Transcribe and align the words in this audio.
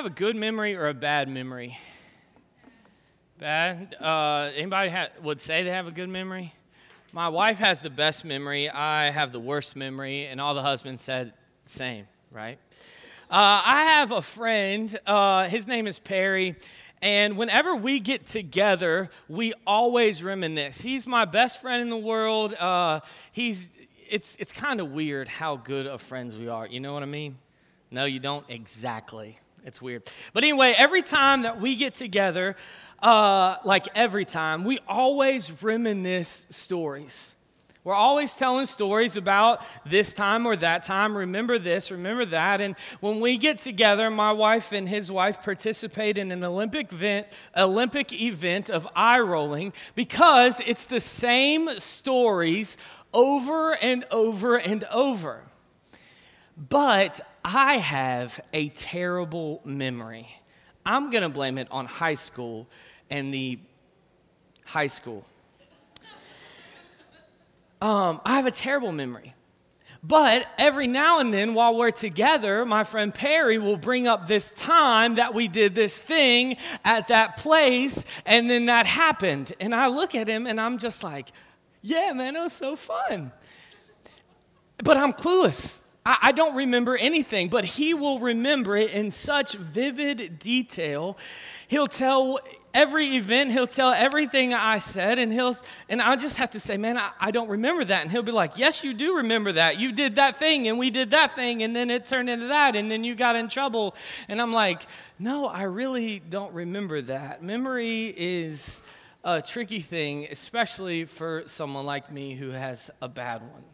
have 0.00 0.06
a 0.06 0.08
good 0.08 0.34
memory 0.34 0.74
or 0.74 0.88
a 0.88 0.94
bad 0.94 1.28
memory? 1.28 1.78
Bad. 3.38 3.94
Uh, 4.00 4.50
anybody 4.56 4.88
ha- 4.88 5.10
would 5.22 5.42
say 5.42 5.62
they 5.62 5.68
have 5.68 5.86
a 5.86 5.90
good 5.90 6.08
memory? 6.08 6.54
My 7.12 7.28
wife 7.28 7.58
has 7.58 7.82
the 7.82 7.90
best 7.90 8.24
memory. 8.24 8.70
I 8.70 9.10
have 9.10 9.30
the 9.30 9.38
worst 9.38 9.76
memory, 9.76 10.24
and 10.24 10.40
all 10.40 10.54
the 10.54 10.62
husbands 10.62 11.02
said 11.02 11.34
same, 11.66 12.06
right? 12.32 12.58
Uh, 13.30 13.60
I 13.62 13.84
have 13.90 14.10
a 14.10 14.22
friend. 14.22 14.98
Uh, 15.06 15.48
his 15.50 15.66
name 15.66 15.86
is 15.86 15.98
Perry. 15.98 16.56
And 17.02 17.36
whenever 17.36 17.76
we 17.76 18.00
get 18.00 18.24
together, 18.26 19.10
we 19.28 19.52
always 19.66 20.22
reminisce. 20.22 20.80
He's 20.80 21.06
my 21.06 21.26
best 21.26 21.60
friend 21.60 21.82
in 21.82 21.90
the 21.90 21.98
world. 21.98 22.54
Uh, 22.54 23.00
he's, 23.32 23.68
it's, 24.08 24.34
it's 24.40 24.54
kind 24.54 24.80
of 24.80 24.92
weird 24.92 25.28
how 25.28 25.56
good 25.56 25.86
of 25.86 26.00
friends 26.00 26.36
we 26.36 26.48
are. 26.48 26.66
You 26.66 26.80
know 26.80 26.94
what 26.94 27.02
I 27.02 27.06
mean? 27.06 27.36
No, 27.90 28.06
you 28.06 28.18
don't 28.18 28.46
exactly. 28.48 29.38
It's 29.64 29.80
weird. 29.82 30.10
But 30.32 30.42
anyway, 30.42 30.74
every 30.76 31.02
time 31.02 31.42
that 31.42 31.60
we 31.60 31.76
get 31.76 31.94
together, 31.94 32.56
uh, 33.02 33.56
like 33.64 33.86
every 33.94 34.24
time, 34.24 34.64
we 34.64 34.78
always 34.88 35.62
reminisce 35.62 36.46
stories. 36.50 37.34
We're 37.82 37.94
always 37.94 38.36
telling 38.36 38.66
stories 38.66 39.16
about 39.16 39.64
this 39.86 40.12
time 40.12 40.44
or 40.44 40.54
that 40.56 40.84
time. 40.84 41.16
Remember 41.16 41.58
this, 41.58 41.90
remember 41.90 42.26
that. 42.26 42.60
And 42.60 42.76
when 43.00 43.20
we 43.20 43.38
get 43.38 43.58
together, 43.58 44.10
my 44.10 44.32
wife 44.32 44.72
and 44.72 44.86
his 44.86 45.10
wife 45.10 45.42
participate 45.42 46.18
in 46.18 46.30
an 46.30 46.44
Olympic 46.44 46.92
event, 46.92 47.26
Olympic 47.56 48.12
event 48.12 48.68
of 48.68 48.86
eye 48.94 49.20
rolling 49.20 49.72
because 49.94 50.60
it's 50.66 50.84
the 50.84 51.00
same 51.00 51.70
stories 51.78 52.76
over 53.14 53.74
and 53.76 54.04
over 54.10 54.56
and 54.56 54.84
over. 54.84 55.40
But 56.56 57.20
I 57.44 57.78
have 57.78 58.40
a 58.52 58.68
terrible 58.70 59.60
memory. 59.64 60.28
I'm 60.84 61.10
going 61.10 61.22
to 61.22 61.28
blame 61.28 61.58
it 61.58 61.68
on 61.70 61.86
high 61.86 62.14
school 62.14 62.66
and 63.10 63.32
the 63.32 63.58
high 64.64 64.86
school. 64.86 65.24
Um, 67.82 68.20
I 68.24 68.36
have 68.36 68.46
a 68.46 68.50
terrible 68.50 68.92
memory. 68.92 69.34
But 70.02 70.46
every 70.56 70.86
now 70.86 71.18
and 71.18 71.32
then, 71.32 71.52
while 71.52 71.76
we're 71.76 71.90
together, 71.90 72.64
my 72.64 72.84
friend 72.84 73.12
Perry 73.12 73.58
will 73.58 73.76
bring 73.76 74.06
up 74.06 74.26
this 74.26 74.50
time 74.52 75.16
that 75.16 75.34
we 75.34 75.46
did 75.46 75.74
this 75.74 75.98
thing 75.98 76.56
at 76.84 77.08
that 77.08 77.36
place, 77.36 78.04
and 78.24 78.48
then 78.48 78.66
that 78.66 78.86
happened. 78.86 79.52
And 79.60 79.74
I 79.74 79.88
look 79.88 80.14
at 80.14 80.26
him 80.26 80.46
and 80.46 80.58
I'm 80.58 80.78
just 80.78 81.02
like, 81.02 81.28
yeah, 81.82 82.12
man, 82.14 82.34
it 82.34 82.40
was 82.40 82.54
so 82.54 82.76
fun. 82.76 83.32
But 84.82 84.96
I'm 84.96 85.12
clueless. 85.12 85.80
I, 86.04 86.18
I 86.22 86.32
don't 86.32 86.54
remember 86.54 86.96
anything, 86.96 87.48
but 87.48 87.64
he 87.64 87.94
will 87.94 88.18
remember 88.18 88.76
it 88.76 88.92
in 88.92 89.10
such 89.10 89.54
vivid 89.54 90.38
detail. 90.38 91.18
He'll 91.68 91.86
tell 91.86 92.40
every 92.72 93.16
event, 93.16 93.52
he'll 93.52 93.66
tell 93.66 93.90
everything 93.90 94.54
I 94.54 94.78
said, 94.78 95.18
and 95.18 95.32
he'll 95.32 95.56
and 95.88 96.00
I 96.00 96.16
just 96.16 96.38
have 96.38 96.50
to 96.50 96.60
say, 96.60 96.76
man, 96.76 96.96
I, 96.96 97.12
I, 97.20 97.30
don't 97.30 97.48
remember 97.48 97.84
that. 97.84 98.02
And 98.02 98.10
he'll 98.10 98.22
be 98.22 98.32
like, 98.32 98.56
Yes, 98.56 98.82
you 98.82 98.94
do 98.94 99.16
remember 99.16 99.52
that. 99.52 99.78
You 99.78 99.92
did 99.92 100.16
that 100.16 100.38
thing, 100.38 100.68
and 100.68 100.78
we 100.78 100.90
did 100.90 101.10
that 101.10 101.34
thing, 101.34 101.62
and 101.62 101.74
then 101.76 101.90
it 101.90 102.06
turned 102.06 102.30
into 102.30 102.48
that, 102.48 102.76
and 102.76 102.90
then 102.90 103.04
you 103.04 103.14
got 103.14 103.36
in 103.36 103.48
trouble. 103.48 103.94
And 104.28 104.40
I'm 104.40 104.52
like, 104.52 104.82
No, 105.18 105.46
I 105.46 105.64
really 105.64 106.18
don't 106.18 106.52
remember 106.54 107.02
that. 107.02 107.42
Memory 107.42 108.14
is 108.16 108.82
a 109.22 109.42
tricky 109.42 109.80
thing, 109.80 110.28
especially 110.30 111.04
for 111.04 111.42
someone 111.46 111.84
like 111.84 112.10
me 112.10 112.34
who 112.34 112.50
has 112.50 112.90
a 113.02 113.08
bad 113.08 113.42
one. 113.42 113.64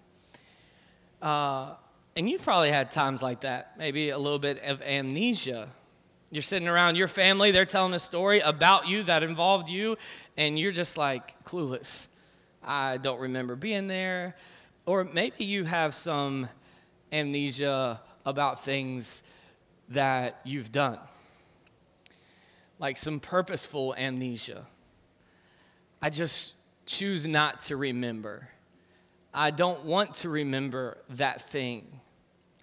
Uh, 1.22 1.74
and 2.16 2.28
you've 2.28 2.42
probably 2.42 2.70
had 2.70 2.90
times 2.90 3.22
like 3.22 3.42
that, 3.42 3.78
maybe 3.78 4.10
a 4.10 4.18
little 4.18 4.38
bit 4.38 4.62
of 4.64 4.82
amnesia 4.82 5.68
you're 6.30 6.42
sitting 6.42 6.68
around 6.68 6.96
your 6.96 7.08
family, 7.08 7.50
they're 7.50 7.64
telling 7.64 7.94
a 7.94 7.98
story 7.98 8.40
about 8.40 8.88
you 8.88 9.02
that 9.04 9.22
involved 9.22 9.68
you, 9.68 9.96
and 10.36 10.58
you're 10.58 10.72
just 10.72 10.98
like 10.98 11.42
clueless. 11.44 12.08
I 12.64 12.96
don't 12.96 13.20
remember 13.20 13.54
being 13.54 13.86
there. 13.86 14.36
Or 14.86 15.04
maybe 15.04 15.44
you 15.44 15.64
have 15.64 15.94
some 15.94 16.48
amnesia 17.12 18.00
about 18.24 18.64
things 18.64 19.22
that 19.90 20.40
you've 20.44 20.72
done, 20.72 20.98
like 22.78 22.96
some 22.96 23.20
purposeful 23.20 23.94
amnesia. 23.96 24.66
I 26.02 26.10
just 26.10 26.54
choose 26.86 27.26
not 27.26 27.62
to 27.62 27.76
remember. 27.76 28.48
I 29.32 29.52
don't 29.52 29.84
want 29.84 30.14
to 30.16 30.28
remember 30.28 30.98
that 31.10 31.48
thing. 31.48 32.00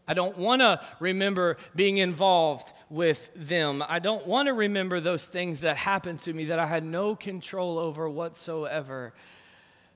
I 0.08 0.14
don't 0.14 0.38
want 0.38 0.62
to 0.62 0.82
remember 1.00 1.58
being 1.76 1.98
involved 1.98 2.74
with 2.90 3.32
them. 3.36 3.84
I 3.88 4.00
don't 4.00 4.28
want 4.28 4.48
to 4.48 4.54
remember 4.54 5.00
those 5.00 5.28
things 5.28 5.62
that 5.62 5.78
happened 5.78 6.20
to 6.22 6.34
me 6.34 6.46
that 6.46 6.60
I 6.60 6.66
had 6.66 6.84
no 6.84 7.16
control 7.16 7.80
over 7.80 8.10
whatsoever. 8.10 9.14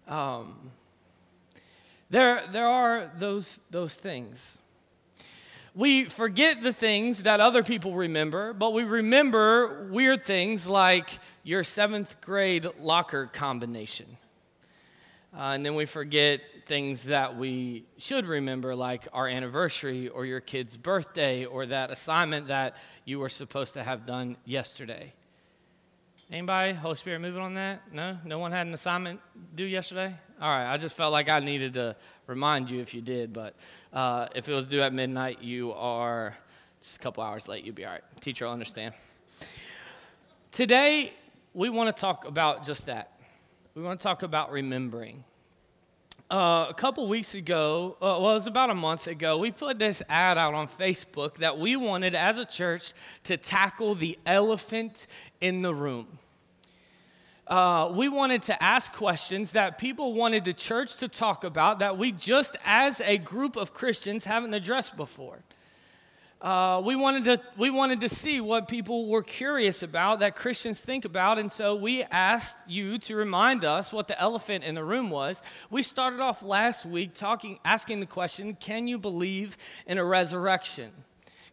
Um, 0.08 0.72
there, 2.10 2.44
there 2.52 2.68
are 2.68 3.12
those, 3.18 3.60
those 3.70 3.96
things. 3.96 4.60
We 5.76 6.06
forget 6.06 6.62
the 6.62 6.74
things 6.74 7.24
that 7.24 7.40
other 7.40 7.62
people 7.62 7.94
remember, 7.94 8.54
but 8.54 8.74
we 8.74 8.84
remember 8.84 9.88
weird 9.92 10.26
things 10.26 10.68
like 10.68 11.10
your 11.44 11.64
seventh 11.64 12.20
grade 12.22 12.66
locker 12.80 13.28
combination. 13.28 14.18
Uh, 15.38 15.52
and 15.52 15.66
then 15.66 15.76
we 15.76 15.86
forget 15.86 16.42
things 16.68 17.04
that 17.06 17.38
we 17.38 17.86
should 17.98 18.28
remember, 18.28 18.76
like 18.76 19.08
our 19.14 19.28
anniversary 19.28 20.10
or 20.10 20.26
your 20.26 20.42
kid's 20.42 20.78
birthday 20.78 21.46
or 21.46 21.66
that 21.66 21.92
assignment 21.92 22.48
that 22.48 22.76
you 23.06 23.20
were 23.20 23.30
supposed 23.30 23.74
to 23.74 23.84
have 23.84 24.06
done 24.06 24.38
yesterday. 24.46 25.14
Anybody? 26.30 26.74
Holy 26.74 26.96
Spirit 26.96 27.20
moving 27.20 27.42
on 27.42 27.54
that? 27.54 27.82
No? 27.94 28.18
No 28.26 28.38
one 28.38 28.52
had 28.52 28.68
an 28.68 28.74
assignment 28.74 29.22
due 29.56 29.64
yesterday? 29.64 30.14
All 30.42 30.50
right, 30.50 30.72
I 30.72 30.78
just 30.78 30.96
felt 30.96 31.14
like 31.14 31.30
I 31.30 31.40
needed 31.40 31.74
to 31.76 31.96
remind 32.28 32.70
you 32.70 32.82
if 32.82 32.94
you 32.94 33.02
did, 33.02 33.32
but 33.32 33.56
uh, 33.94 34.28
if 34.36 34.50
it 34.50 34.54
was 34.54 34.68
due 34.68 34.82
at 34.82 34.94
midnight, 34.94 35.42
you 35.42 35.72
are 35.72 36.38
just 36.82 36.98
a 36.98 37.00
couple 37.00 37.24
hours 37.24 37.48
late, 37.48 37.64
you'll 37.64 37.76
be 37.76 37.86
all 37.86 37.94
right. 37.94 38.04
Teacher 38.20 38.46
will 38.46 38.52
understand. 38.52 38.94
Today, 40.52 41.14
we 41.54 41.70
want 41.70 41.96
to 41.96 42.00
talk 42.00 42.26
about 42.26 42.66
just 42.66 42.88
that. 42.88 43.20
We 43.74 43.82
want 43.82 44.00
to 44.00 44.04
talk 44.04 44.24
about 44.24 44.52
remembering 44.52 45.24
uh, 46.30 46.68
a 46.70 46.74
couple 46.74 47.08
weeks 47.08 47.36
ago, 47.36 47.96
uh, 48.02 48.20
well, 48.20 48.32
it 48.32 48.36
was 48.36 48.48
about 48.48 48.70
a 48.70 48.76
month 48.76 49.08
ago, 49.08 49.38
we 49.38 49.52
put 49.52 49.80
this 49.80 50.02
ad 50.10 50.38
out 50.38 50.54
on 50.54 50.68
Facebook 50.68 51.36
that 51.36 51.58
we 51.58 51.76
wanted 51.78 52.16
as 52.16 52.38
a 52.38 52.46
church 52.46 52.94
to 53.24 53.38
tackle 53.38 53.96
the 53.96 54.20
elephant 54.26 55.08
in 55.40 55.62
the 55.62 55.74
room. 55.74 56.20
Uh, 57.48 57.90
we 57.94 58.10
wanted 58.10 58.44
to 58.44 58.62
ask 58.62 58.92
questions 58.92 59.54
that 59.54 59.78
people 59.78 60.14
wanted 60.14 60.44
the 60.44 60.54
church 60.54 60.98
to 60.98 61.08
talk 61.08 61.46
about 61.46 61.80
that 61.80 61.98
we 61.98 62.12
just 62.12 62.58
as 62.66 63.00
a 63.02 63.18
group 63.18 63.56
of 63.56 63.74
Christians 63.74 64.26
haven't 64.26 64.54
addressed 64.54 64.98
before. 64.98 65.40
Uh, 66.40 66.80
we, 66.86 66.96
wanted 66.96 67.26
to, 67.26 67.42
we 67.58 67.72
wanted 67.72 68.00
to 68.00 68.08
see 68.08 68.40
what 68.40 68.68
people 68.68 69.08
were 69.08 69.24
curious 69.24 69.82
about 69.82 70.20
that 70.20 70.36
Christians 70.36 70.80
think 70.80 71.04
about, 71.04 71.40
and 71.40 71.52
so 71.52 71.74
we 71.76 72.04
asked 72.04 72.58
you 72.68 73.00
to 73.00 73.16
remind 73.16 73.66
us 73.66 73.92
what 73.92 74.08
the 74.08 74.20
elephant 74.22 74.64
in 74.64 74.76
the 74.76 74.84
room 74.84 75.10
was. 75.10 75.42
We 75.72 75.82
started 75.82 76.20
off 76.20 76.44
last 76.44 76.86
week 76.86 77.16
talking, 77.16 77.60
asking 77.66 78.02
the 78.02 78.06
question 78.06 78.54
Can 78.54 78.88
you 78.88 79.00
believe 79.00 79.58
in 79.88 79.98
a 79.98 80.06
resurrection? 80.06 80.92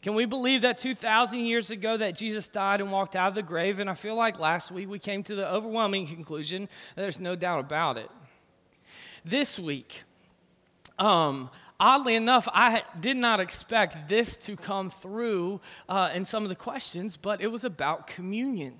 Can 0.02 0.14
we 0.14 0.26
believe 0.26 0.60
that 0.60 0.76
2,000 0.76 1.40
years 1.40 1.70
ago 1.70 1.96
that 1.96 2.14
Jesus 2.14 2.50
died 2.50 2.82
and 2.82 2.92
walked 2.92 3.16
out 3.16 3.28
of 3.28 3.34
the 3.34 3.42
grave? 3.42 3.80
And 3.80 3.88
I 3.88 3.94
feel 3.94 4.14
like 4.14 4.38
last 4.38 4.70
week 4.70 4.90
we 4.90 4.98
came 4.98 5.22
to 5.22 5.34
the 5.34 5.50
overwhelming 5.50 6.06
conclusion 6.06 6.68
that 6.94 7.00
there's 7.00 7.18
no 7.18 7.34
doubt 7.34 7.60
about 7.60 7.96
it. 7.96 8.10
This 9.24 9.58
week, 9.58 10.02
um, 10.98 11.48
oddly 11.78 12.14
enough, 12.14 12.48
I 12.52 12.82
did 12.98 13.16
not 13.16 13.40
expect 13.40 14.08
this 14.08 14.36
to 14.38 14.56
come 14.56 14.90
through 14.90 15.60
uh, 15.88 16.10
in 16.14 16.24
some 16.24 16.42
of 16.42 16.48
the 16.48 16.54
questions, 16.56 17.16
but 17.16 17.40
it 17.40 17.48
was 17.48 17.64
about 17.64 18.06
communion. 18.06 18.74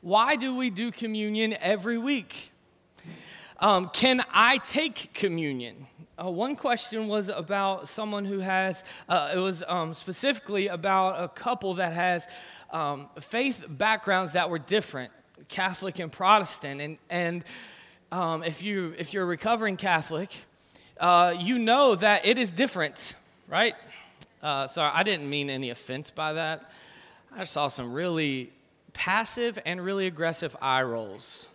Why 0.00 0.36
do 0.36 0.56
we 0.56 0.70
do 0.70 0.90
communion 0.90 1.54
every 1.60 1.98
week? 1.98 2.50
Um, 3.60 3.90
can 3.92 4.22
I 4.32 4.58
take 4.58 5.14
communion? 5.14 5.86
Uh, 6.20 6.30
one 6.30 6.56
question 6.56 7.06
was 7.06 7.28
about 7.28 7.88
someone 7.88 8.24
who 8.24 8.40
has, 8.40 8.84
uh, 9.08 9.32
it 9.34 9.38
was 9.38 9.62
um, 9.68 9.94
specifically 9.94 10.66
about 10.66 11.22
a 11.22 11.28
couple 11.28 11.74
that 11.74 11.92
has 11.92 12.26
um, 12.70 13.08
faith 13.20 13.64
backgrounds 13.68 14.32
that 14.32 14.50
were 14.50 14.58
different, 14.58 15.12
Catholic 15.48 16.00
and 16.00 16.10
Protestant. 16.10 16.80
And, 16.80 16.98
and 17.08 17.44
um, 18.10 18.42
if, 18.42 18.62
you, 18.62 18.94
if 18.98 19.14
you're 19.14 19.22
a 19.22 19.26
recovering 19.26 19.76
Catholic, 19.76 20.34
uh, 21.02 21.34
you 21.36 21.58
know 21.58 21.96
that 21.96 22.24
it 22.24 22.38
is 22.38 22.52
different, 22.52 23.16
right? 23.48 23.74
Uh, 24.40 24.68
sorry, 24.68 24.92
I 24.94 25.02
didn't 25.02 25.28
mean 25.28 25.50
any 25.50 25.70
offense 25.70 26.10
by 26.10 26.34
that. 26.34 26.70
I 27.36 27.44
saw 27.44 27.66
some 27.66 27.92
really 27.92 28.52
passive 28.92 29.58
and 29.66 29.84
really 29.84 30.06
aggressive 30.06 30.56
eye 30.62 30.82
rolls. 30.82 31.48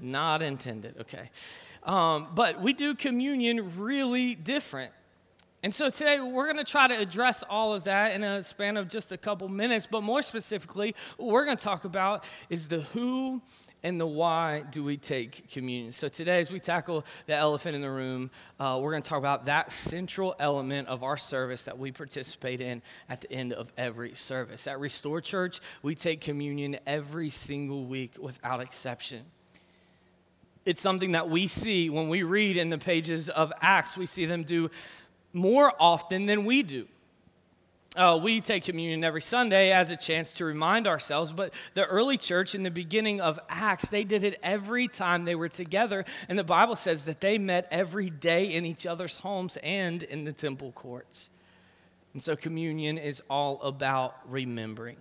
Not 0.00 0.42
intended, 0.42 0.96
okay. 1.02 1.30
Um, 1.84 2.28
but 2.34 2.60
we 2.60 2.72
do 2.72 2.96
communion 2.96 3.78
really 3.78 4.34
different. 4.34 4.92
And 5.64 5.74
so 5.74 5.88
today 5.88 6.20
we're 6.20 6.44
going 6.44 6.62
to 6.62 6.70
try 6.70 6.88
to 6.88 6.94
address 6.94 7.42
all 7.48 7.72
of 7.72 7.84
that 7.84 8.12
in 8.12 8.22
a 8.22 8.42
span 8.42 8.76
of 8.76 8.86
just 8.86 9.12
a 9.12 9.16
couple 9.16 9.48
minutes, 9.48 9.88
but 9.90 10.02
more 10.02 10.20
specifically, 10.20 10.94
what 11.16 11.30
we're 11.30 11.46
going 11.46 11.56
to 11.56 11.64
talk 11.64 11.86
about 11.86 12.22
is 12.50 12.68
the 12.68 12.82
who 12.82 13.40
and 13.82 13.98
the 13.98 14.06
why 14.06 14.62
do 14.70 14.84
we 14.84 14.98
take 14.98 15.48
communion. 15.50 15.90
So 15.92 16.08
today, 16.08 16.40
as 16.40 16.52
we 16.52 16.60
tackle 16.60 17.06
the 17.24 17.34
elephant 17.34 17.74
in 17.76 17.80
the 17.80 17.90
room, 17.90 18.30
uh, 18.60 18.78
we're 18.82 18.90
going 18.90 19.02
to 19.02 19.08
talk 19.08 19.16
about 19.16 19.46
that 19.46 19.72
central 19.72 20.34
element 20.38 20.86
of 20.88 21.02
our 21.02 21.16
service 21.16 21.62
that 21.62 21.78
we 21.78 21.92
participate 21.92 22.60
in 22.60 22.82
at 23.08 23.22
the 23.22 23.32
end 23.32 23.54
of 23.54 23.72
every 23.78 24.14
service. 24.14 24.66
At 24.66 24.78
Restore 24.80 25.22
Church, 25.22 25.60
we 25.82 25.94
take 25.94 26.20
communion 26.20 26.76
every 26.86 27.30
single 27.30 27.86
week 27.86 28.16
without 28.20 28.60
exception 28.60 29.22
it's 30.64 30.80
something 30.80 31.12
that 31.12 31.28
we 31.28 31.46
see 31.46 31.90
when 31.90 32.08
we 32.08 32.22
read 32.22 32.56
in 32.56 32.70
the 32.70 32.78
pages 32.78 33.28
of 33.28 33.52
Acts. 33.60 33.98
We 33.98 34.06
see 34.06 34.24
them 34.24 34.44
do 34.44 34.70
more 35.34 35.72
often 35.78 36.24
than 36.24 36.46
we 36.46 36.62
do. 36.62 36.86
Uh, 37.96 38.18
we 38.20 38.40
take 38.40 38.64
communion 38.64 39.04
every 39.04 39.22
Sunday 39.22 39.70
as 39.70 39.92
a 39.92 39.96
chance 39.96 40.34
to 40.34 40.44
remind 40.44 40.88
ourselves, 40.88 41.30
but 41.30 41.54
the 41.74 41.84
early 41.84 42.16
church 42.16 42.54
in 42.54 42.64
the 42.64 42.70
beginning 42.70 43.20
of 43.20 43.38
Acts, 43.48 43.88
they 43.88 44.02
did 44.02 44.24
it 44.24 44.40
every 44.42 44.88
time 44.88 45.24
they 45.24 45.36
were 45.36 45.48
together. 45.48 46.04
And 46.28 46.36
the 46.36 46.44
Bible 46.44 46.74
says 46.74 47.04
that 47.04 47.20
they 47.20 47.38
met 47.38 47.68
every 47.70 48.10
day 48.10 48.52
in 48.52 48.64
each 48.64 48.84
other's 48.84 49.18
homes 49.18 49.58
and 49.62 50.02
in 50.02 50.24
the 50.24 50.32
temple 50.32 50.72
courts. 50.72 51.30
And 52.14 52.22
so 52.22 52.34
communion 52.34 52.98
is 52.98 53.22
all 53.30 53.62
about 53.62 54.16
remembering. 54.28 54.96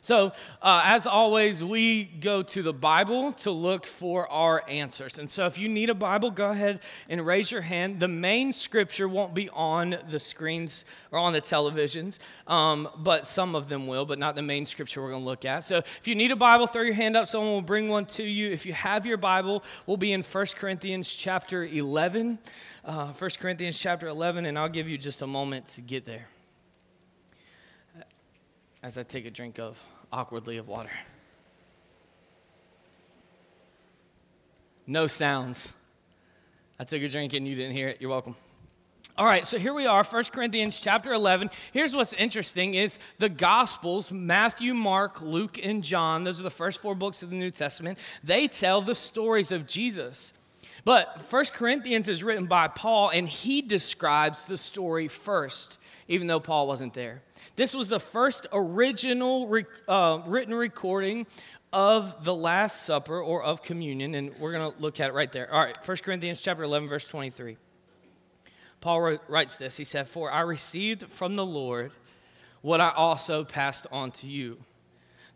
So, 0.00 0.32
uh, 0.62 0.82
as 0.84 1.06
always, 1.06 1.62
we 1.62 2.04
go 2.04 2.42
to 2.42 2.62
the 2.62 2.72
Bible 2.72 3.32
to 3.32 3.50
look 3.50 3.86
for 3.86 4.28
our 4.28 4.62
answers. 4.68 5.18
And 5.18 5.28
so, 5.28 5.46
if 5.46 5.58
you 5.58 5.68
need 5.68 5.90
a 5.90 5.94
Bible, 5.94 6.30
go 6.30 6.50
ahead 6.50 6.80
and 7.08 7.24
raise 7.26 7.50
your 7.50 7.62
hand. 7.62 8.00
The 8.00 8.08
main 8.08 8.52
scripture 8.52 9.08
won't 9.08 9.34
be 9.34 9.48
on 9.50 9.96
the 10.10 10.18
screens 10.18 10.84
or 11.10 11.18
on 11.18 11.32
the 11.32 11.40
televisions, 11.40 12.18
um, 12.46 12.88
but 12.98 13.26
some 13.26 13.54
of 13.54 13.68
them 13.68 13.86
will, 13.86 14.04
but 14.04 14.18
not 14.18 14.34
the 14.34 14.42
main 14.42 14.64
scripture 14.64 15.02
we're 15.02 15.10
going 15.10 15.22
to 15.22 15.26
look 15.26 15.44
at. 15.44 15.64
So, 15.64 15.78
if 15.78 16.06
you 16.06 16.14
need 16.14 16.30
a 16.30 16.36
Bible, 16.36 16.66
throw 16.66 16.82
your 16.82 16.94
hand 16.94 17.16
up. 17.16 17.28
Someone 17.28 17.52
will 17.52 17.62
bring 17.62 17.88
one 17.88 18.06
to 18.06 18.22
you. 18.22 18.50
If 18.50 18.66
you 18.66 18.72
have 18.72 19.06
your 19.06 19.18
Bible, 19.18 19.64
we'll 19.86 19.96
be 19.96 20.12
in 20.12 20.22
1 20.22 20.46
Corinthians 20.56 21.10
chapter 21.10 21.64
11. 21.64 22.38
Uh, 22.84 23.12
1 23.12 23.30
Corinthians 23.38 23.76
chapter 23.76 24.08
11, 24.08 24.46
and 24.46 24.58
I'll 24.58 24.68
give 24.68 24.88
you 24.88 24.96
just 24.96 25.20
a 25.22 25.26
moment 25.26 25.66
to 25.68 25.82
get 25.82 26.06
there 26.06 26.28
as 28.82 28.96
I 28.98 29.02
take 29.02 29.26
a 29.26 29.30
drink 29.30 29.58
of 29.58 29.82
awkwardly 30.12 30.56
of 30.56 30.68
water. 30.68 30.92
No 34.86 35.06
sounds. 35.06 35.74
I 36.78 36.84
took 36.84 37.02
a 37.02 37.08
drink 37.08 37.32
and 37.34 37.46
you 37.46 37.54
didn't 37.54 37.74
hear 37.74 37.88
it. 37.88 37.98
You're 38.00 38.10
welcome. 38.10 38.36
All 39.18 39.26
right, 39.26 39.44
so 39.44 39.58
here 39.58 39.74
we 39.74 39.84
are, 39.84 40.04
1 40.04 40.24
Corinthians 40.26 40.78
chapter 40.78 41.12
11. 41.12 41.50
Here's 41.72 41.92
what's 41.92 42.12
interesting 42.12 42.74
is 42.74 43.00
the 43.18 43.28
Gospels, 43.28 44.12
Matthew, 44.12 44.74
Mark, 44.74 45.20
Luke, 45.20 45.58
and 45.60 45.82
John, 45.82 46.22
those 46.22 46.38
are 46.38 46.44
the 46.44 46.50
first 46.50 46.80
four 46.80 46.94
books 46.94 47.20
of 47.24 47.30
the 47.30 47.34
New 47.34 47.50
Testament, 47.50 47.98
they 48.22 48.46
tell 48.46 48.80
the 48.80 48.94
stories 48.94 49.50
of 49.50 49.66
Jesus. 49.66 50.32
But 50.84 51.20
1 51.32 51.46
Corinthians 51.46 52.08
is 52.08 52.22
written 52.22 52.46
by 52.46 52.68
Paul, 52.68 53.08
and 53.08 53.28
he 53.28 53.60
describes 53.60 54.44
the 54.44 54.56
story 54.56 55.08
first, 55.08 55.80
even 56.06 56.28
though 56.28 56.38
Paul 56.38 56.68
wasn't 56.68 56.94
there. 56.94 57.22
This 57.56 57.74
was 57.74 57.88
the 57.88 58.00
first 58.00 58.46
original 58.52 59.52
uh, 59.86 60.22
written 60.26 60.54
recording 60.54 61.26
of 61.72 62.24
the 62.24 62.34
Last 62.34 62.84
Supper 62.84 63.20
or 63.20 63.42
of 63.42 63.62
communion, 63.62 64.14
and 64.14 64.38
we're 64.38 64.52
going 64.52 64.72
to 64.72 64.80
look 64.80 65.00
at 65.00 65.10
it 65.10 65.14
right 65.14 65.30
there. 65.30 65.52
All 65.52 65.64
right, 65.64 65.76
1 65.86 65.96
Corinthians 65.98 66.40
chapter 66.40 66.62
11, 66.62 66.88
verse 66.88 67.08
23. 67.08 67.56
Paul 68.80 69.18
writes 69.28 69.56
this. 69.56 69.76
He 69.76 69.84
said, 69.84 70.08
For 70.08 70.30
I 70.30 70.40
received 70.40 71.08
from 71.08 71.36
the 71.36 71.44
Lord 71.44 71.90
what 72.62 72.80
I 72.80 72.90
also 72.90 73.44
passed 73.44 73.86
on 73.90 74.12
to 74.12 74.26
you. 74.28 74.58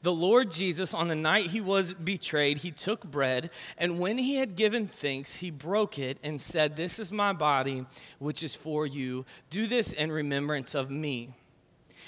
The 0.02 0.12
Lord 0.12 0.50
Jesus, 0.50 0.94
on 0.94 1.06
the 1.06 1.14
night 1.14 1.46
he 1.46 1.60
was 1.60 1.94
betrayed, 1.94 2.58
he 2.58 2.72
took 2.72 3.04
bread, 3.04 3.50
and 3.78 4.00
when 4.00 4.18
he 4.18 4.34
had 4.34 4.56
given 4.56 4.88
thanks, 4.88 5.36
he 5.36 5.50
broke 5.50 5.96
it 5.96 6.18
and 6.24 6.40
said, 6.40 6.74
This 6.74 6.98
is 6.98 7.12
my 7.12 7.32
body, 7.32 7.86
which 8.18 8.42
is 8.42 8.56
for 8.56 8.84
you. 8.84 9.24
Do 9.48 9.68
this 9.68 9.92
in 9.92 10.10
remembrance 10.10 10.74
of 10.74 10.90
me. 10.90 11.30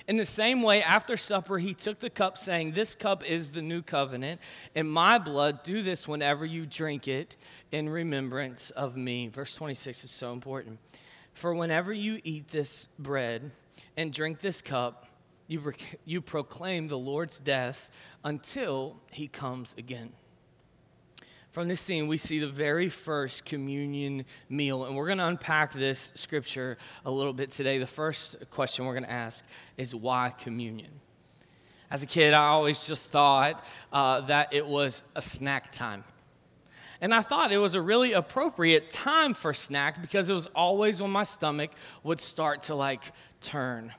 In 0.06 0.16
the 0.16 0.24
same 0.24 0.62
way, 0.62 0.82
after 0.82 1.16
supper, 1.16 1.58
he 1.58 1.74
took 1.74 2.00
the 2.00 2.10
cup, 2.10 2.36
saying, 2.36 2.72
This 2.72 2.94
cup 2.94 3.24
is 3.24 3.50
the 3.50 3.62
new 3.62 3.82
covenant. 3.82 4.40
In 4.74 4.88
my 4.88 5.18
blood, 5.18 5.62
do 5.62 5.82
this 5.82 6.06
whenever 6.06 6.44
you 6.44 6.66
drink 6.66 7.08
it 7.08 7.36
in 7.72 7.88
remembrance 7.88 8.70
of 8.70 8.96
me. 8.96 9.28
Verse 9.28 9.54
26 9.54 10.04
is 10.04 10.10
so 10.10 10.32
important. 10.32 10.78
For 11.32 11.54
whenever 11.54 11.92
you 11.92 12.20
eat 12.22 12.48
this 12.48 12.88
bread 12.98 13.50
and 13.96 14.12
drink 14.12 14.40
this 14.40 14.62
cup, 14.62 15.06
you, 15.46 15.72
you 16.04 16.20
proclaim 16.20 16.88
the 16.88 16.98
Lord's 16.98 17.40
death 17.40 17.90
until 18.24 18.96
he 19.10 19.28
comes 19.28 19.74
again. 19.76 20.12
From 21.54 21.68
this 21.68 21.80
scene, 21.80 22.08
we 22.08 22.16
see 22.16 22.40
the 22.40 22.48
very 22.48 22.88
first 22.88 23.44
communion 23.44 24.24
meal, 24.48 24.86
and 24.86 24.96
we're 24.96 25.06
going 25.06 25.18
to 25.18 25.28
unpack 25.28 25.72
this 25.72 26.10
scripture 26.16 26.76
a 27.04 27.10
little 27.12 27.32
bit 27.32 27.52
today. 27.52 27.78
The 27.78 27.86
first 27.86 28.50
question 28.50 28.84
we're 28.84 28.94
going 28.94 29.04
to 29.04 29.12
ask 29.12 29.44
is 29.76 29.94
why 29.94 30.34
communion? 30.36 30.90
As 31.92 32.02
a 32.02 32.06
kid, 32.06 32.34
I 32.34 32.46
always 32.46 32.88
just 32.88 33.08
thought 33.10 33.64
uh, 33.92 34.22
that 34.22 34.52
it 34.52 34.66
was 34.66 35.04
a 35.14 35.22
snack 35.22 35.70
time. 35.70 36.02
And 37.00 37.14
I 37.14 37.20
thought 37.20 37.52
it 37.52 37.58
was 37.58 37.76
a 37.76 37.80
really 37.80 38.14
appropriate 38.14 38.90
time 38.90 39.32
for 39.32 39.54
snack 39.54 40.02
because 40.02 40.28
it 40.28 40.34
was 40.34 40.48
always 40.56 41.00
when 41.00 41.12
my 41.12 41.22
stomach 41.22 41.70
would 42.02 42.20
start 42.20 42.62
to 42.62 42.74
like 42.74 43.12
turn. 43.40 43.92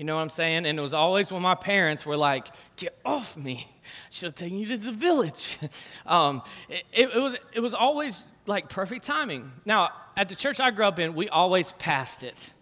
You 0.00 0.04
know 0.04 0.16
what 0.16 0.22
I'm 0.22 0.30
saying? 0.30 0.64
And 0.64 0.78
it 0.78 0.80
was 0.80 0.94
always 0.94 1.30
when 1.30 1.42
my 1.42 1.54
parents 1.54 2.06
were 2.06 2.16
like, 2.16 2.48
get 2.76 2.98
off 3.04 3.36
me. 3.36 3.68
I 3.68 3.88
should 4.08 4.28
have 4.28 4.34
taken 4.34 4.58
you 4.58 4.66
to 4.68 4.78
the 4.78 4.92
village. 4.92 5.58
Um, 6.06 6.40
it, 6.70 6.84
it, 6.94 7.14
was, 7.14 7.36
it 7.52 7.60
was 7.60 7.74
always 7.74 8.24
like 8.46 8.70
perfect 8.70 9.04
timing. 9.04 9.52
Now, 9.66 9.90
at 10.16 10.30
the 10.30 10.34
church 10.34 10.58
I 10.58 10.70
grew 10.70 10.86
up 10.86 10.98
in, 10.98 11.14
we 11.14 11.28
always 11.28 11.72
passed 11.72 12.24
it. 12.24 12.54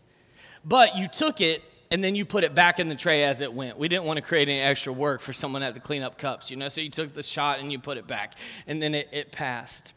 But 0.64 0.96
you 0.96 1.06
took 1.06 1.40
it 1.40 1.62
and 1.92 2.02
then 2.02 2.16
you 2.16 2.24
put 2.24 2.42
it 2.42 2.56
back 2.56 2.80
in 2.80 2.88
the 2.88 2.96
tray 2.96 3.22
as 3.22 3.40
it 3.40 3.54
went. 3.54 3.78
We 3.78 3.86
didn't 3.86 4.04
want 4.04 4.16
to 4.16 4.22
create 4.22 4.48
any 4.48 4.60
extra 4.60 4.92
work 4.92 5.20
for 5.20 5.32
someone 5.32 5.60
to 5.60 5.66
have 5.66 5.74
to 5.74 5.80
clean 5.80 6.02
up 6.02 6.18
cups, 6.18 6.50
you 6.50 6.56
know? 6.56 6.68
So 6.68 6.80
you 6.80 6.90
took 6.90 7.12
the 7.12 7.22
shot 7.22 7.60
and 7.60 7.70
you 7.70 7.78
put 7.78 7.98
it 7.98 8.08
back, 8.08 8.34
and 8.66 8.82
then 8.82 8.96
it, 8.96 9.08
it 9.12 9.30
passed. 9.30 9.94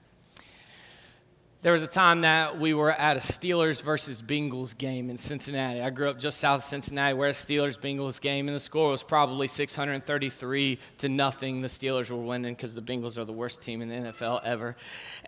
There 1.63 1.73
was 1.73 1.83
a 1.83 1.87
time 1.87 2.21
that 2.21 2.59
we 2.59 2.73
were 2.73 2.91
at 2.91 3.17
a 3.17 3.19
Steelers 3.19 3.83
versus 3.83 4.19
Bengals 4.19 4.75
game 4.75 5.11
in 5.11 5.17
Cincinnati. 5.17 5.79
I 5.79 5.91
grew 5.91 6.09
up 6.09 6.17
just 6.17 6.39
south 6.39 6.61
of 6.61 6.63
Cincinnati. 6.63 7.13
We're 7.13 7.27
a 7.27 7.33
Steelers 7.33 7.77
Bengals 7.77 8.19
game, 8.19 8.47
and 8.47 8.55
the 8.55 8.59
score 8.59 8.89
was 8.89 9.03
probably 9.03 9.47
633 9.47 10.79
to 10.97 11.09
nothing. 11.09 11.61
The 11.61 11.67
Steelers 11.67 12.09
were 12.09 12.17
winning 12.17 12.55
because 12.55 12.73
the 12.73 12.81
Bengals 12.81 13.15
are 13.19 13.25
the 13.25 13.31
worst 13.31 13.61
team 13.61 13.83
in 13.83 13.89
the 13.89 14.09
NFL 14.09 14.41
ever. 14.43 14.75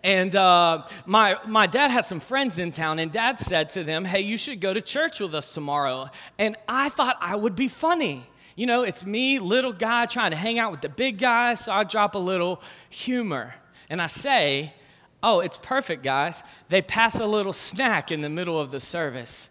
And 0.02 0.34
uh, 0.34 0.84
my, 1.06 1.38
my 1.46 1.68
dad 1.68 1.92
had 1.92 2.04
some 2.04 2.18
friends 2.18 2.58
in 2.58 2.72
town, 2.72 2.98
and 2.98 3.12
dad 3.12 3.38
said 3.38 3.68
to 3.70 3.84
them, 3.84 4.04
Hey, 4.04 4.22
you 4.22 4.36
should 4.36 4.58
go 4.60 4.74
to 4.74 4.80
church 4.80 5.20
with 5.20 5.36
us 5.36 5.54
tomorrow. 5.54 6.10
And 6.36 6.56
I 6.68 6.88
thought 6.88 7.16
I 7.20 7.36
would 7.36 7.54
be 7.54 7.68
funny. 7.68 8.26
You 8.56 8.66
know, 8.66 8.82
it's 8.82 9.06
me, 9.06 9.38
little 9.38 9.72
guy, 9.72 10.06
trying 10.06 10.32
to 10.32 10.36
hang 10.36 10.58
out 10.58 10.72
with 10.72 10.80
the 10.80 10.88
big 10.88 11.18
guys, 11.18 11.64
so 11.64 11.72
I 11.72 11.84
drop 11.84 12.16
a 12.16 12.18
little 12.18 12.60
humor. 12.90 13.54
And 13.88 14.02
I 14.02 14.08
say, 14.08 14.72
Oh, 15.26 15.40
it's 15.40 15.56
perfect, 15.56 16.02
guys. 16.02 16.42
They 16.68 16.82
pass 16.82 17.18
a 17.18 17.24
little 17.24 17.54
snack 17.54 18.12
in 18.12 18.20
the 18.20 18.28
middle 18.28 18.60
of 18.60 18.70
the 18.70 18.78
service. 18.78 19.48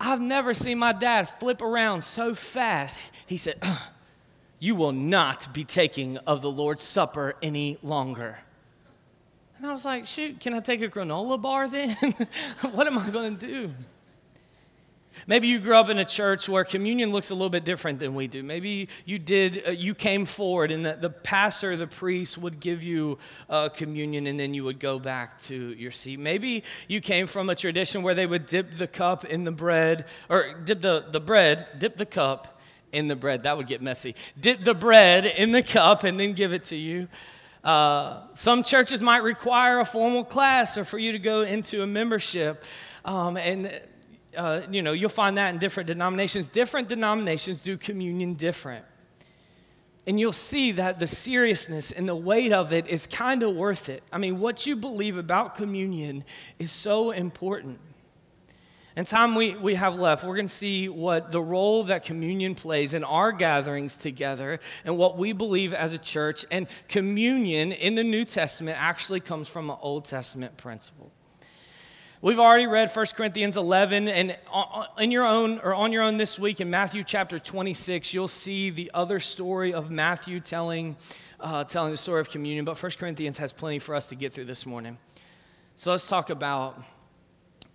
I've 0.00 0.20
never 0.20 0.52
seen 0.52 0.78
my 0.78 0.92
dad 0.92 1.28
flip 1.38 1.62
around 1.62 2.02
so 2.02 2.34
fast. 2.34 3.12
He 3.24 3.36
said, 3.36 3.62
You 4.58 4.74
will 4.74 4.90
not 4.90 5.54
be 5.54 5.62
taking 5.62 6.18
of 6.18 6.42
the 6.42 6.50
Lord's 6.50 6.82
Supper 6.82 7.36
any 7.40 7.78
longer. 7.84 8.40
And 9.56 9.66
I 9.66 9.72
was 9.72 9.84
like, 9.84 10.06
Shoot, 10.06 10.40
can 10.40 10.54
I 10.54 10.60
take 10.60 10.82
a 10.82 10.88
granola 10.88 11.40
bar 11.40 11.68
then? 11.68 11.96
what 12.72 12.88
am 12.88 12.98
I 12.98 13.10
going 13.10 13.38
to 13.38 13.46
do? 13.46 13.74
Maybe 15.26 15.48
you 15.48 15.58
grew 15.58 15.74
up 15.74 15.88
in 15.88 15.98
a 15.98 16.04
church 16.04 16.48
where 16.48 16.64
communion 16.64 17.12
looks 17.12 17.30
a 17.30 17.34
little 17.34 17.50
bit 17.50 17.64
different 17.64 17.98
than 17.98 18.14
we 18.14 18.26
do. 18.26 18.42
Maybe 18.42 18.88
you 19.04 19.18
did, 19.18 19.62
uh, 19.66 19.70
you 19.70 19.94
came 19.94 20.24
forward 20.24 20.70
and 20.70 20.84
the, 20.84 20.94
the 21.00 21.10
pastor, 21.10 21.76
the 21.76 21.86
priest 21.86 22.38
would 22.38 22.60
give 22.60 22.82
you 22.82 23.18
uh, 23.48 23.68
communion 23.68 24.26
and 24.26 24.38
then 24.38 24.54
you 24.54 24.64
would 24.64 24.78
go 24.78 24.98
back 24.98 25.40
to 25.42 25.54
your 25.74 25.90
seat. 25.90 26.18
Maybe 26.18 26.64
you 26.86 27.00
came 27.00 27.26
from 27.26 27.50
a 27.50 27.54
tradition 27.54 28.02
where 28.02 28.14
they 28.14 28.26
would 28.26 28.46
dip 28.46 28.72
the 28.78 28.86
cup 28.86 29.24
in 29.24 29.44
the 29.44 29.52
bread, 29.52 30.06
or 30.28 30.54
dip 30.64 30.80
the, 30.82 31.06
the 31.10 31.20
bread, 31.20 31.66
dip 31.78 31.96
the 31.96 32.06
cup 32.06 32.60
in 32.92 33.08
the 33.08 33.16
bread. 33.16 33.42
That 33.42 33.56
would 33.56 33.66
get 33.66 33.82
messy. 33.82 34.14
Dip 34.38 34.62
the 34.62 34.74
bread 34.74 35.26
in 35.26 35.52
the 35.52 35.62
cup 35.62 36.04
and 36.04 36.18
then 36.18 36.32
give 36.32 36.52
it 36.52 36.64
to 36.64 36.76
you. 36.76 37.08
Uh, 37.64 38.22
some 38.34 38.62
churches 38.62 39.02
might 39.02 39.22
require 39.22 39.80
a 39.80 39.84
formal 39.84 40.24
class 40.24 40.78
or 40.78 40.84
for 40.84 40.98
you 40.98 41.12
to 41.12 41.18
go 41.18 41.42
into 41.42 41.82
a 41.82 41.86
membership. 41.86 42.64
Um, 43.04 43.36
and 43.36 43.80
uh, 44.38 44.62
you 44.70 44.82
know, 44.82 44.92
you'll 44.92 45.10
find 45.10 45.36
that 45.36 45.52
in 45.52 45.58
different 45.58 45.88
denominations. 45.88 46.48
Different 46.48 46.88
denominations 46.88 47.58
do 47.58 47.76
communion 47.76 48.34
different. 48.34 48.84
And 50.06 50.18
you'll 50.18 50.32
see 50.32 50.72
that 50.72 51.00
the 51.00 51.06
seriousness 51.06 51.92
and 51.92 52.08
the 52.08 52.16
weight 52.16 52.52
of 52.52 52.72
it 52.72 52.86
is 52.86 53.06
kind 53.06 53.42
of 53.42 53.54
worth 53.54 53.88
it. 53.88 54.02
I 54.10 54.18
mean, 54.18 54.38
what 54.38 54.64
you 54.64 54.76
believe 54.76 55.18
about 55.18 55.56
communion 55.56 56.24
is 56.58 56.72
so 56.72 57.10
important. 57.10 57.80
And 58.96 59.06
time 59.06 59.34
we, 59.34 59.54
we 59.54 59.74
have 59.74 59.98
left, 59.98 60.24
we're 60.24 60.34
going 60.34 60.48
to 60.48 60.54
see 60.54 60.88
what 60.88 61.30
the 61.30 61.42
role 61.42 61.84
that 61.84 62.04
communion 62.04 62.54
plays 62.54 62.94
in 62.94 63.04
our 63.04 63.32
gatherings 63.32 63.96
together 63.96 64.60
and 64.84 64.96
what 64.96 65.18
we 65.18 65.32
believe 65.32 65.74
as 65.74 65.92
a 65.92 65.98
church. 65.98 66.44
And 66.50 66.68
communion 66.88 67.70
in 67.72 67.94
the 67.96 68.02
New 68.02 68.24
Testament 68.24 68.78
actually 68.80 69.20
comes 69.20 69.48
from 69.48 69.68
an 69.68 69.76
Old 69.80 70.04
Testament 70.04 70.56
principle. 70.56 71.12
We've 72.20 72.40
already 72.40 72.66
read 72.66 72.90
1 72.90 73.06
Corinthians 73.14 73.56
11, 73.56 74.08
and 74.08 74.36
in 74.98 75.12
your 75.12 75.24
own 75.24 75.60
or 75.60 75.72
on 75.72 75.92
your 75.92 76.02
own 76.02 76.16
this 76.16 76.36
week 76.36 76.60
in 76.60 76.68
Matthew 76.68 77.04
chapter 77.04 77.38
26, 77.38 78.12
you'll 78.12 78.26
see 78.26 78.70
the 78.70 78.90
other 78.92 79.20
story 79.20 79.72
of 79.72 79.88
Matthew 79.88 80.40
telling, 80.40 80.96
uh, 81.38 81.62
telling 81.62 81.92
the 81.92 81.96
story 81.96 82.20
of 82.20 82.28
communion. 82.28 82.64
But 82.64 82.82
1 82.82 82.92
Corinthians 82.98 83.38
has 83.38 83.52
plenty 83.52 83.78
for 83.78 83.94
us 83.94 84.08
to 84.08 84.16
get 84.16 84.32
through 84.32 84.46
this 84.46 84.66
morning. 84.66 84.98
So 85.76 85.92
let's 85.92 86.08
talk 86.08 86.30
about 86.30 86.82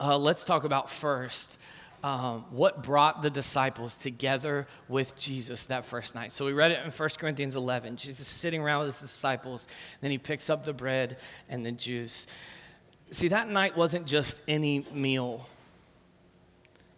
uh, 0.02 0.18
let's 0.18 0.44
talk 0.44 0.66
about 0.66 0.90
first 0.90 1.58
um, 2.04 2.44
what 2.50 2.84
brought 2.84 3.22
the 3.22 3.30
disciples 3.30 3.96
together 3.96 4.68
with 4.90 5.16
Jesus 5.16 5.68
that 5.68 5.86
first 5.86 6.16
night. 6.16 6.34
So 6.34 6.46
we 6.46 6.52
read 6.52 6.72
it 6.72 6.84
in 6.84 6.92
1 6.92 7.10
Corinthians 7.18 7.56
11. 7.56 7.96
Jesus 7.96 8.20
is 8.20 8.28
sitting 8.28 8.62
around 8.62 8.80
with 8.80 9.00
his 9.00 9.10
disciples, 9.10 9.70
then 10.02 10.12
he 10.12 10.18
picks 10.18 10.50
up 10.50 10.66
the 10.66 10.74
bread 10.74 11.18
and 11.48 11.66
the 11.66 11.72
juice. 11.72 12.28
See, 13.12 13.28
that 13.28 13.50
night 13.50 13.78
wasn't 13.78 14.08
just 14.08 14.42
any 14.48 14.86
meal. 14.94 15.48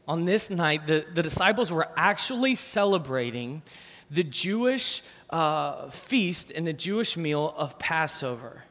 On 0.07 0.25
this 0.25 0.49
night, 0.49 0.87
the, 0.87 1.05
the 1.13 1.23
disciples 1.23 1.71
were 1.71 1.87
actually 1.97 2.55
celebrating 2.55 3.63
the 4.11 4.23
Jewish 4.23 5.01
uh, 5.29 5.89
feast 5.89 6.51
and 6.51 6.65
the 6.65 6.73
Jewish 6.73 7.17
meal 7.17 7.53
of 7.57 7.79
Passover 7.79 8.63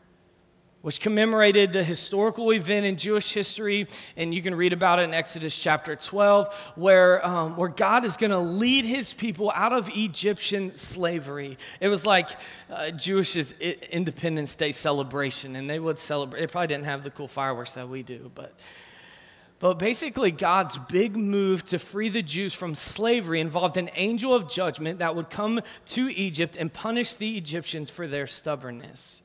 which 0.84 1.00
commemorated 1.00 1.72
the 1.72 1.82
historical 1.82 2.52
event 2.52 2.84
in 2.84 2.98
Jewish 2.98 3.32
history, 3.32 3.88
and 4.18 4.34
you 4.34 4.42
can 4.42 4.54
read 4.54 4.74
about 4.74 4.98
it 4.98 5.04
in 5.04 5.14
Exodus 5.14 5.56
chapter 5.56 5.96
12, 5.96 6.54
where, 6.74 7.26
um, 7.26 7.56
where 7.56 7.70
God 7.70 8.04
is 8.04 8.18
going 8.18 8.32
to 8.32 8.38
lead 8.38 8.84
his 8.84 9.14
people 9.14 9.50
out 9.54 9.72
of 9.72 9.88
Egyptian 9.94 10.74
slavery. 10.74 11.56
It 11.80 11.88
was 11.88 12.04
like 12.04 12.28
uh, 12.70 12.90
Jewish's 12.90 13.52
Independence 13.52 14.56
Day 14.56 14.72
celebration, 14.72 15.56
and 15.56 15.70
they 15.70 15.78
would 15.78 15.98
celebrate. 15.98 16.40
They 16.40 16.46
probably 16.48 16.66
didn't 16.66 16.84
have 16.84 17.02
the 17.02 17.10
cool 17.10 17.28
fireworks 17.28 17.72
that 17.72 17.88
we 17.88 18.02
do, 18.02 18.30
but. 18.34 18.52
But 19.60 19.78
basically, 19.78 20.32
God's 20.32 20.76
big 20.76 21.16
move 21.16 21.64
to 21.66 21.78
free 21.78 22.10
the 22.10 22.20
Jews 22.20 22.52
from 22.52 22.74
slavery 22.74 23.40
involved 23.40 23.78
an 23.78 23.88
angel 23.94 24.34
of 24.34 24.50
judgment 24.50 24.98
that 24.98 25.16
would 25.16 25.30
come 25.30 25.62
to 25.86 26.14
Egypt 26.14 26.56
and 26.56 26.70
punish 26.70 27.14
the 27.14 27.38
Egyptians 27.38 27.88
for 27.88 28.06
their 28.06 28.26
stubbornness. 28.26 29.22